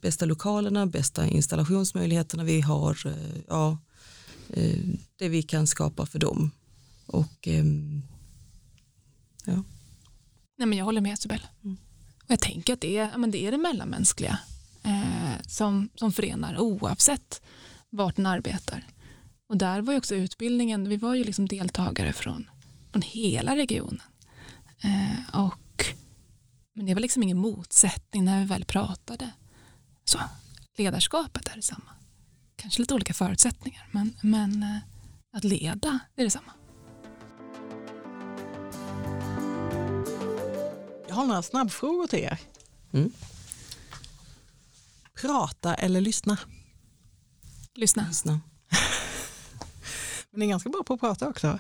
bästa 0.01 0.25
lokalerna, 0.25 0.87
bästa 0.87 1.27
installationsmöjligheterna 1.27 2.45
vi 2.45 2.61
har, 2.61 2.99
ja, 3.49 3.79
det 5.17 5.29
vi 5.29 5.43
kan 5.43 5.67
skapa 5.67 6.07
för 6.07 6.19
dem. 6.19 6.51
Och 7.07 7.49
ehm, 7.49 8.03
ja. 9.45 9.63
Nej, 10.59 10.67
men 10.67 10.79
jag 10.79 10.85
håller 10.85 11.01
med 11.01 11.13
Isabel. 11.13 11.47
Mm. 11.65 11.77
Och 12.25 12.31
jag 12.31 12.41
tänker 12.41 12.73
att 12.73 12.81
det 12.81 12.97
är, 12.97 13.19
men 13.19 13.31
det, 13.31 13.47
är 13.47 13.51
det 13.51 13.59
mellanmänskliga 13.59 14.39
eh, 14.83 15.43
som, 15.47 15.89
som 15.95 16.13
förenar 16.13 16.59
oavsett 16.59 17.43
vart 17.91 18.17
den 18.17 18.27
arbetar. 18.27 18.87
Och 19.51 19.57
där 19.57 19.81
var 19.81 19.93
ju 19.93 19.99
också 19.99 20.15
utbildningen, 20.15 20.89
vi 20.89 20.97
var 20.97 21.15
ju 21.15 21.25
liksom 21.25 21.49
deltagare 21.49 22.13
från, 22.13 22.51
från 22.93 23.03
hela 23.03 23.57
regionen. 23.57 24.03
Eh, 24.83 25.41
och, 25.41 25.85
men 26.75 26.87
det 26.87 26.95
var 26.95 27.01
liksom 27.01 27.23
ingen 27.23 27.39
motsättning 27.39 28.25
när 28.25 28.41
vi 28.41 28.47
väl 28.47 28.65
pratade. 28.65 29.31
Så, 30.05 30.19
ledarskapet 30.77 31.49
är 31.49 31.57
detsamma. 31.57 31.91
Kanske 32.57 32.83
lite 32.83 32.95
olika 32.95 33.15
förutsättningar, 33.15 33.89
men, 33.91 34.17
men 34.23 34.63
eh, 34.63 34.79
att 35.33 35.45
leda 35.45 35.99
är 36.17 36.25
detsamma. 36.25 36.53
Jag 41.09 41.15
har 41.15 41.27
några 41.27 41.43
snabbfrågor 41.43 42.07
till 42.07 42.19
er. 42.19 42.39
Mm. 42.93 43.13
Prata 45.21 45.75
eller 45.75 46.01
lyssna? 46.01 46.39
Lyssna. 47.75 48.07
lyssna. 48.09 48.41
Men 50.31 50.41
ni 50.41 50.47
är 50.47 50.51
ganska 50.51 50.71
bra 50.71 50.83
på 50.83 50.95
att 50.95 51.01
prata 51.01 51.29
också. 51.29 51.59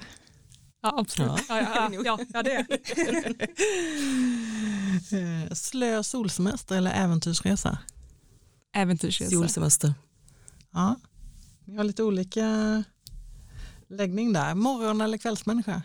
Ja, 0.82 0.94
absolut. 0.98 1.44
Ja, 1.48 1.60
ja, 1.60 1.90
ja, 2.04 2.18
ja 2.32 2.42
det 2.42 2.52
är 2.52 2.64
Slö 5.54 6.02
solsemester 6.02 6.76
eller 6.76 6.90
äventyrsresa? 6.90 7.78
Äventyrsresa. 8.74 9.30
Solsemester. 9.30 9.94
Ja, 10.70 10.96
ni 11.64 11.76
har 11.76 11.84
lite 11.84 12.02
olika 12.02 12.84
läggning 13.88 14.32
där. 14.32 14.54
Morgon 14.54 15.00
eller 15.00 15.18
kvällsmänniska? 15.18 15.82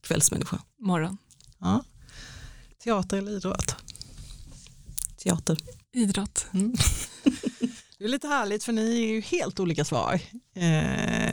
Kvällsmänniska. 0.00 0.62
Morgon. 0.78 1.18
Ja. 1.58 1.84
Teater 2.84 3.16
eller 3.16 3.32
idrott? 3.32 3.76
Teater. 5.16 5.58
Idrott. 5.92 6.46
Mm. 6.52 6.74
Det 7.98 8.04
är 8.04 8.08
lite 8.08 8.28
härligt 8.28 8.64
för 8.64 8.72
ni 8.72 9.02
är 9.02 9.06
ju 9.06 9.20
helt 9.20 9.60
olika 9.60 9.84
svar. 9.84 10.20
Eh, 10.54 11.27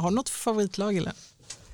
har 0.00 0.10
du 0.10 0.16
något 0.16 0.28
favoritlag 0.28 0.96
eller? 0.96 1.12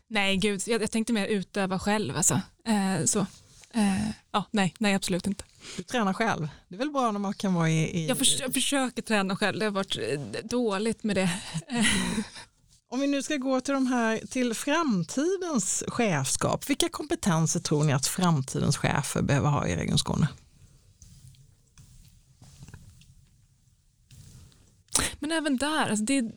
Nej, 0.08 0.36
gud, 0.36 0.62
jag, 0.66 0.82
jag 0.82 0.90
tänkte 0.90 1.12
mer 1.12 1.26
utöva 1.26 1.78
själv. 1.78 2.16
Alltså. 2.16 2.40
Eh, 2.66 3.04
så. 3.04 3.26
Eh, 3.74 4.08
ja, 4.32 4.44
nej, 4.50 4.74
nej, 4.78 4.94
absolut 4.94 5.26
inte. 5.26 5.44
Du 5.76 5.82
tränar 5.82 6.12
själv. 6.12 6.48
Det 6.68 6.74
är 6.74 6.78
väl 6.78 6.90
bra 6.90 7.10
när 7.10 7.20
man 7.20 7.34
kan 7.34 7.54
vara 7.54 7.70
i... 7.70 8.00
i... 8.00 8.06
Jag, 8.06 8.18
förs 8.18 8.40
jag 8.40 8.54
försöker 8.54 9.02
träna 9.02 9.36
själv, 9.36 9.58
det 9.58 9.64
har 9.64 9.72
varit 9.72 9.96
eh, 9.96 10.20
dåligt 10.44 11.02
med 11.02 11.16
det. 11.16 11.30
Om 12.90 13.00
vi 13.00 13.06
nu 13.06 13.22
ska 13.22 13.36
gå 13.36 13.60
till, 13.60 13.74
de 13.74 13.86
här, 13.86 14.20
till 14.30 14.54
framtidens 14.54 15.84
chefskap, 15.88 16.70
vilka 16.70 16.88
kompetenser 16.88 17.60
tror 17.60 17.84
ni 17.84 17.92
att 17.92 18.06
framtidens 18.06 18.76
chefer 18.76 19.22
behöver 19.22 19.48
ha 19.48 19.66
i 19.66 19.76
Region 19.76 19.98
Skåne? 19.98 20.28
Men 25.18 25.32
även 25.32 25.56
där, 25.56 25.90
alltså 25.90 26.04
det, 26.04 26.30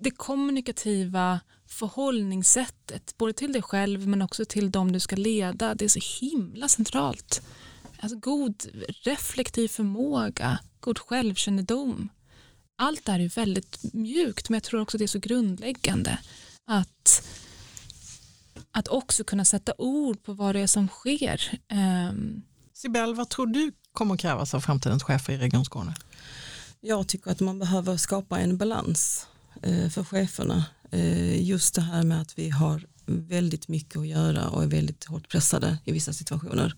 det 0.00 0.10
kommunikativa 0.10 1.40
förhållningssättet, 1.66 3.14
både 3.18 3.32
till 3.32 3.52
dig 3.52 3.62
själv 3.62 4.08
men 4.08 4.22
också 4.22 4.44
till 4.44 4.70
dem 4.70 4.92
du 4.92 5.00
ska 5.00 5.16
leda, 5.16 5.74
det 5.74 5.84
är 5.84 5.88
så 5.88 6.26
himla 6.26 6.68
centralt. 6.68 7.42
Alltså 7.98 8.18
god 8.18 8.66
reflektiv 9.02 9.68
förmåga, 9.68 10.58
god 10.80 10.98
självkännedom. 10.98 12.08
Allt 12.78 13.04
det 13.04 13.12
här 13.12 13.20
är 13.20 13.28
väldigt 13.28 13.92
mjukt 13.92 14.48
men 14.48 14.56
jag 14.56 14.62
tror 14.62 14.80
också 14.80 14.98
det 14.98 15.04
är 15.04 15.08
så 15.08 15.18
grundläggande 15.18 16.18
att, 16.66 17.26
att 18.70 18.88
också 18.88 19.24
kunna 19.24 19.44
sätta 19.44 19.72
ord 19.78 20.22
på 20.22 20.32
vad 20.32 20.54
det 20.54 20.60
är 20.60 20.66
som 20.66 20.88
sker. 20.88 21.60
Um, 22.10 22.42
Sibel, 22.72 23.14
vad 23.14 23.28
tror 23.28 23.46
du 23.46 23.72
kommer 23.92 24.14
att 24.14 24.20
krävas 24.20 24.54
av 24.54 24.60
framtidens 24.60 25.02
chefer 25.02 25.32
i 25.32 25.38
Region 25.38 25.64
Skåne? 25.64 25.94
Jag 26.80 27.08
tycker 27.08 27.30
att 27.30 27.40
man 27.40 27.58
behöver 27.58 27.96
skapa 27.96 28.38
en 28.38 28.56
balans 28.56 29.26
Eh, 29.62 29.88
för 29.88 30.04
cheferna. 30.04 30.64
Eh, 30.90 31.42
just 31.42 31.74
det 31.74 31.80
här 31.80 32.02
med 32.02 32.20
att 32.20 32.38
vi 32.38 32.50
har 32.50 32.86
väldigt 33.06 33.68
mycket 33.68 33.96
att 33.96 34.06
göra 34.06 34.48
och 34.48 34.62
är 34.62 34.66
väldigt 34.66 35.04
hårt 35.04 35.28
pressade 35.28 35.78
i 35.84 35.92
vissa 35.92 36.12
situationer. 36.12 36.74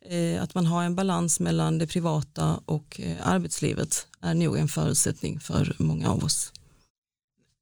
Eh, 0.00 0.42
att 0.42 0.54
man 0.54 0.66
har 0.66 0.84
en 0.84 0.94
balans 0.94 1.40
mellan 1.40 1.78
det 1.78 1.86
privata 1.86 2.60
och 2.64 3.00
arbetslivet 3.22 4.06
är 4.20 4.34
nog 4.34 4.58
en 4.58 4.68
förutsättning 4.68 5.40
för 5.40 5.76
många 5.78 6.10
av 6.10 6.24
oss. 6.24 6.52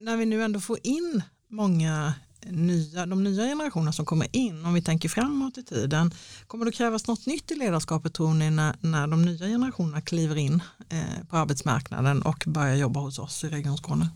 När 0.00 0.16
vi 0.16 0.26
nu 0.26 0.42
ändå 0.42 0.60
får 0.60 0.78
in 0.82 1.22
många 1.48 2.14
nya, 2.46 3.06
de 3.06 3.24
nya 3.24 3.44
generationerna 3.44 3.92
som 3.92 4.06
kommer 4.06 4.36
in, 4.36 4.64
om 4.64 4.74
vi 4.74 4.82
tänker 4.82 5.08
framåt 5.08 5.58
i 5.58 5.62
tiden, 5.62 6.10
kommer 6.46 6.64
det 6.64 6.72
krävas 6.72 7.06
något 7.06 7.26
nytt 7.26 7.50
i 7.50 7.54
ledarskapet 7.54 8.14
tror 8.14 8.34
ni 8.34 8.50
när, 8.50 8.76
när 8.80 9.06
de 9.06 9.22
nya 9.22 9.46
generationerna 9.46 10.00
kliver 10.00 10.36
in 10.36 10.62
eh, 10.88 11.26
på 11.30 11.36
arbetsmarknaden 11.36 12.22
och 12.22 12.44
börjar 12.46 12.76
jobba 12.76 13.00
hos 13.00 13.18
oss 13.18 13.44
i 13.44 13.48
Region 13.48 13.78
Skåne? 13.78 14.08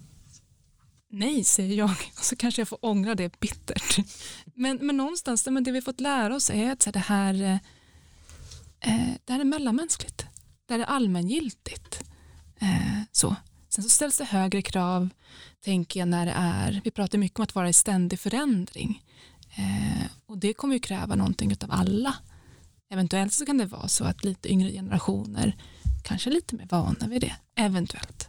Nej, 1.17 1.45
säger 1.45 1.77
jag, 1.77 1.97
så 2.21 2.37
kanske 2.37 2.61
jag 2.61 2.69
får 2.69 2.79
ångra 2.85 3.15
det 3.15 3.41
bittert. 3.41 3.99
Men, 4.55 4.77
men 4.77 4.97
någonstans, 4.97 5.47
men 5.47 5.65
det 5.65 5.73
vi 5.73 5.81
fått 5.81 6.01
lära 6.01 6.35
oss 6.35 6.51
är 6.51 6.73
att 6.73 6.93
det 6.93 6.99
här, 6.99 7.35
eh, 7.35 7.55
eh, 8.81 9.15
det 9.25 9.33
här 9.33 9.41
är 9.41 9.45
mellanmänskligt, 9.45 10.27
det 10.67 10.75
här 10.75 10.81
är 10.81 10.85
allmängiltigt. 10.85 12.05
Eh, 12.61 13.03
så. 13.13 13.37
Sen 13.69 13.85
så 13.85 13.91
ställs 13.91 14.19
det 14.19 14.25
högre 14.25 14.63
krav, 14.63 15.09
tänker 15.65 16.01
jag, 16.01 16.09
när 16.09 16.27
det 16.27 16.33
är, 16.37 16.81
vi 16.85 16.91
pratar 16.91 17.19
mycket 17.19 17.39
om 17.39 17.43
att 17.43 17.55
vara 17.55 17.69
i 17.69 17.73
ständig 17.73 18.21
förändring. 18.21 19.03
Och 20.27 20.39
det 20.39 20.55
kommer 20.55 20.75
ju 20.75 20.81
kräva 20.81 21.15
någonting 21.15 21.57
av 21.61 21.71
alla. 21.73 22.15
Eventuellt 22.91 23.33
så 23.33 23.47
kan 23.47 23.59
det 23.59 23.67
vara 23.67 23.89
så 23.89 24.05
att 24.05 24.25
lite 24.25 24.53
yngre 24.53 24.73
generationer 24.73 25.57
kanske 26.03 26.31
är 26.31 26.33
lite 26.33 26.55
mer 26.57 26.67
vana 26.67 27.09
vid 27.09 27.21
det, 27.21 27.37
eventuellt. 27.57 28.29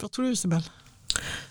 Vad 0.00 0.12
tror 0.12 0.24
du 0.24 0.32
Isabel? 0.32 0.62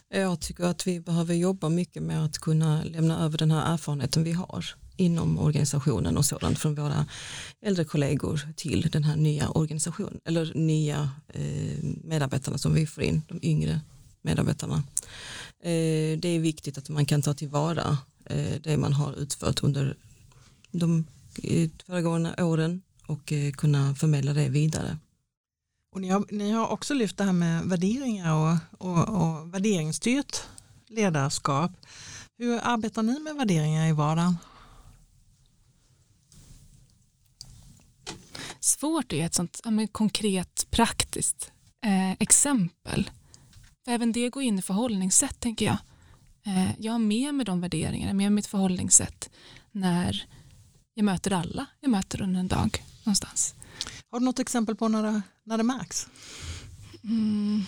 Jag 0.10 0.40
tycker 0.40 0.64
att 0.64 0.88
vi 0.88 1.00
behöver 1.00 1.34
jobba 1.34 1.70
mycket 1.70 2.04
med 2.04 2.26
att 2.26 2.38
kunna 2.38 2.84
lämna 2.84 3.26
över 3.26 3.38
den 3.38 3.52
här 3.52 3.74
erfarenheten 3.74 4.24
vi 4.24 4.32
har 4.32 4.66
inom 4.98 5.40
organisationen 5.40 6.18
och 6.18 6.26
sådant 6.26 6.60
från 6.60 6.76
våra 6.76 7.06
äldre 7.62 7.84
kollegor 7.86 8.42
till 8.56 8.90
den 8.92 9.04
här 9.04 9.16
nya 9.16 9.50
organisationen 9.50 10.20
eller 10.26 10.54
nya 10.56 11.10
eh, 11.28 11.84
medarbetarna 12.04 12.58
som 12.58 12.74
vi 12.74 12.86
får 12.86 13.04
in, 13.04 13.22
de 13.28 13.40
yngre 13.42 13.82
medarbetarna. 14.22 14.84
Eh, 15.64 16.20
det 16.20 16.28
är 16.28 16.40
viktigt 16.40 16.78
att 16.78 16.90
man 16.90 17.06
kan 17.06 17.22
ta 17.22 17.34
tillvara 17.34 17.98
eh, 18.26 18.62
det 18.64 18.78
man 18.78 18.94
har 18.94 19.14
utfört 19.14 19.64
under 19.64 19.98
de 20.72 21.06
eh, 21.44 21.70
föregående 21.86 22.44
åren 22.44 22.82
och 23.08 23.32
eh, 23.32 23.52
kunna 23.52 23.96
förmedla 23.96 24.34
det 24.34 24.50
vidare. 24.50 24.98
Och 25.92 26.02
ni, 26.02 26.10
har, 26.10 26.26
ni 26.30 26.52
har 26.52 26.68
också 26.68 26.94
lyft 26.94 27.18
det 27.18 27.24
här 27.24 27.34
med 27.34 27.64
värderingar 27.64 28.34
och, 28.34 28.58
och, 28.88 29.10
och 29.10 29.54
värderingsstyrt 29.54 30.44
ledarskap. 30.88 31.72
Hur 32.38 32.60
arbetar 32.64 33.04
ni 33.04 33.20
med 33.20 33.36
värderingar 33.36 33.88
i 33.88 33.92
vardagen? 33.92 34.38
Svårt 38.60 39.06
att 39.06 39.12
ge 39.12 39.22
ett 39.22 39.34
sånt 39.34 39.62
ja, 39.64 39.72
konkret 39.92 40.68
praktiskt 40.70 41.52
eh, 41.86 42.12
exempel. 42.12 43.10
För 43.86 43.92
även 43.92 44.12
det 44.12 44.30
går 44.30 44.44
in 44.44 44.60
i 44.60 44.62
förhållningssätt 44.62 45.40
tänker 45.40 45.66
jag. 45.66 45.78
Eh, 46.46 46.72
jag 46.80 46.92
har 46.92 47.00
med 47.00 47.36
mig 47.36 47.46
de 47.46 47.62
värderingarna, 47.62 48.14
med 48.14 48.32
mitt 48.32 48.48
förhållningssätt 48.48 49.30
när 49.72 50.26
jag 50.94 51.04
möter 51.04 51.34
alla 51.34 51.66
jag 51.80 51.92
möter 51.92 52.22
under 52.22 52.40
en 52.40 52.48
dag 52.48 52.84
någonstans. 53.04 53.56
Har 54.12 54.20
du 54.20 54.26
något 54.26 54.40
exempel 54.40 54.76
på 54.76 54.88
när 54.88 55.04
det, 55.04 55.22
när 55.44 55.58
det 55.58 55.64
märks? 55.64 56.08
Mm. 57.04 57.64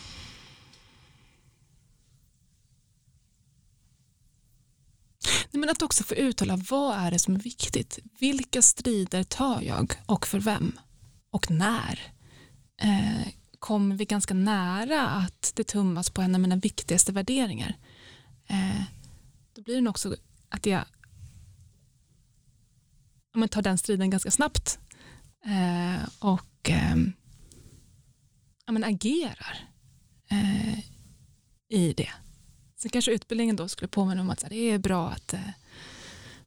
Nej, 5.51 5.60
men 5.60 5.69
att 5.69 5.82
också 5.82 6.03
få 6.03 6.15
uttala 6.15 6.56
vad 6.69 6.97
är 6.97 7.12
det 7.12 7.19
som 7.19 7.36
är 7.36 7.39
viktigt. 7.39 7.99
Vilka 8.19 8.62
strider 8.62 9.23
tar 9.23 9.62
jag 9.62 9.93
och 10.06 10.27
för 10.27 10.39
vem? 10.39 10.79
Och 11.29 11.51
när? 11.51 11.99
Eh, 12.82 13.27
kommer 13.60 13.95
vi 13.95 14.06
ganska 14.06 14.34
nära 14.34 15.08
att 15.10 15.51
det 15.56 15.63
tummas 15.63 16.10
på 16.10 16.21
en 16.21 16.36
av 16.36 16.41
mina 16.41 16.56
viktigaste 16.56 17.12
värderingar? 17.12 17.77
Eh, 18.47 18.84
då 19.53 19.62
blir 19.62 19.75
det 19.75 19.82
nog 19.82 19.91
också 19.91 20.15
att 20.49 20.65
jag 20.65 20.86
ja, 23.34 23.47
tar 23.47 23.62
den 23.62 23.77
striden 23.77 24.10
ganska 24.10 24.32
snabbt 24.32 24.79
eh, 25.45 26.10
och 26.19 26.69
eh, 26.69 26.95
ja, 28.65 28.71
men 28.71 28.84
agerar 28.84 29.69
eh, 30.29 30.79
i 31.69 31.93
det. 31.97 32.10
Sen 32.77 32.91
kanske 32.91 33.12
utbildningen 33.12 33.56
då 33.56 33.67
skulle 33.67 33.88
påminna 33.88 34.21
om 34.21 34.29
att 34.29 34.45
det 34.49 34.56
är 34.56 34.77
bra 34.77 35.10
att 35.10 35.34
eh, 35.34 35.39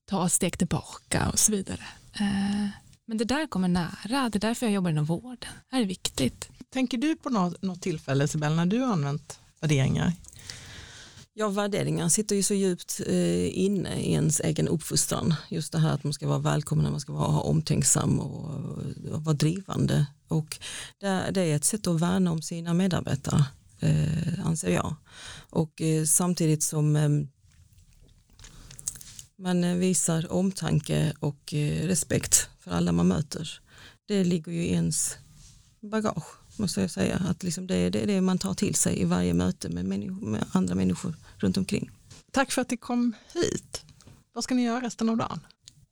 ta 0.04 0.26
ett 0.26 0.32
steg 0.32 0.58
tillbaka 0.58 1.28
och 1.32 1.38
så 1.38 1.52
vidare. 1.52 1.84
Eh, 2.20 2.68
men 3.06 3.18
det 3.18 3.24
där 3.24 3.46
kommer 3.46 3.68
nära, 3.68 4.28
det 4.28 4.38
är 4.38 4.40
därför 4.40 4.66
jag 4.66 4.72
jobbar 4.72 4.90
inom 4.90 5.04
vården. 5.04 5.38
Det 5.70 5.76
här 5.76 5.82
är 5.82 5.86
viktigt. 5.86 6.48
Tänker 6.70 6.98
du 6.98 7.16
på 7.16 7.30
något, 7.30 7.62
något 7.62 7.82
tillfälle 7.82 8.28
Sibel 8.28 8.56
när 8.56 8.66
du 8.66 8.80
har 8.80 8.92
använt 8.92 9.40
värderingar? 9.60 10.12
Ja, 11.38 11.48
värderingar 11.48 12.08
sitter 12.08 12.36
ju 12.36 12.42
så 12.42 12.54
djupt 12.54 13.00
eh, 13.06 13.58
inne 13.58 14.00
i 14.00 14.12
ens 14.12 14.40
egen 14.40 14.68
uppfostran. 14.68 15.34
Just 15.48 15.72
det 15.72 15.78
här 15.78 15.92
att 15.92 16.04
man 16.04 16.12
ska 16.12 16.28
vara 16.28 16.38
välkommen, 16.38 16.90
man 16.90 17.00
ska 17.00 17.12
vara 17.12 17.40
omtänksam 17.40 18.20
och, 18.20 18.50
och 19.12 19.24
vara 19.24 19.34
drivande. 19.34 20.06
Och 20.28 20.58
det, 21.00 21.30
det, 21.30 21.40
är 21.40 21.56
ett 21.56 21.64
sätt 21.64 21.86
att 21.86 22.00
värna 22.00 22.32
om 22.32 22.42
sina 22.42 22.74
medarbetare, 22.74 23.44
eh, 23.80 24.46
anser 24.46 24.70
jag. 24.70 24.94
Och 25.50 25.82
eh, 25.82 26.04
samtidigt 26.04 26.62
som 26.62 26.96
eh, 26.96 27.08
man 29.38 29.78
visar 29.78 30.32
omtanke 30.32 31.12
och 31.20 31.54
eh, 31.54 31.86
respekt 31.86 32.48
för 32.60 32.70
alla 32.70 32.92
man 32.92 33.08
möter. 33.08 33.60
Det 34.06 34.24
ligger 34.24 34.52
ju 34.52 34.62
i 34.62 34.72
ens 34.72 35.16
bagage 35.80 36.45
måste 36.58 36.80
jag 36.80 36.90
säga. 36.90 37.16
Att 37.28 37.42
liksom 37.42 37.66
det, 37.66 37.76
är, 37.76 37.90
det 37.90 38.20
man 38.20 38.38
tar 38.38 38.54
till 38.54 38.74
sig 38.74 39.00
i 39.00 39.04
varje 39.04 39.34
möte 39.34 39.68
med, 39.68 39.84
människor, 39.84 40.26
med 40.26 40.44
andra 40.52 40.74
människor 40.74 41.14
runt 41.36 41.56
omkring. 41.56 41.90
Tack 42.30 42.52
för 42.52 42.62
att 42.62 42.70
ni 42.70 42.76
kom 42.76 43.12
hit. 43.34 43.84
Vad 44.32 44.44
ska 44.44 44.54
ni 44.54 44.64
göra 44.64 44.80
resten 44.80 45.08
av 45.08 45.16
dagen? 45.16 45.40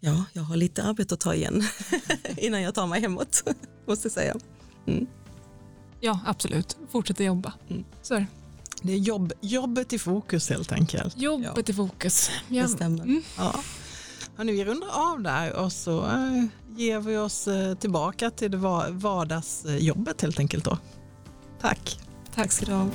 Ja, 0.01 0.25
jag 0.33 0.43
har 0.43 0.57
lite 0.57 0.83
arbete 0.83 1.15
att 1.15 1.21
ta 1.21 1.35
igen 1.35 1.63
innan 2.37 2.63
jag 2.63 2.75
tar 2.75 2.87
mig 2.87 3.01
hemåt, 3.01 3.43
måste 3.87 4.07
jag 4.07 4.13
säga. 4.13 4.37
Mm. 4.87 5.07
Ja, 6.01 6.21
absolut. 6.27 6.77
Fortsätta 6.91 7.25
jobba. 7.25 7.53
Mm. 7.69 7.85
Så 8.03 8.15
är 8.15 8.21
det. 8.21 8.27
Det 8.83 8.93
är 8.93 8.99
jobb, 8.99 9.33
jobbet 9.41 9.93
i 9.93 9.99
fokus 9.99 10.51
helt 10.51 10.73
enkelt. 10.73 11.19
Jobbet 11.19 11.53
ja. 11.57 11.63
i 11.67 11.73
fokus. 11.73 12.31
Ja. 12.49 12.63
Det 12.63 12.69
stämmer. 12.69 13.03
Mm. 13.03 13.23
Ja. 13.39 13.61
Hörrni, 14.37 14.53
vi 14.53 14.65
rundar 14.65 14.89
av 14.89 15.23
där 15.23 15.53
och 15.53 15.73
så 15.73 16.07
äh, 16.07 16.45
ger 16.77 17.01
vi 17.01 17.17
oss 17.17 17.49
eh, 17.49 17.75
tillbaka 17.75 18.31
till 18.31 18.57
vardagsjobbet 18.91 20.23
helt 20.23 20.39
enkelt 20.39 20.65
då. 20.65 20.79
Tack. 21.61 21.99
Tack 22.35 22.53
ska 22.53 22.67
du 22.67 22.73
ha. 22.73 22.89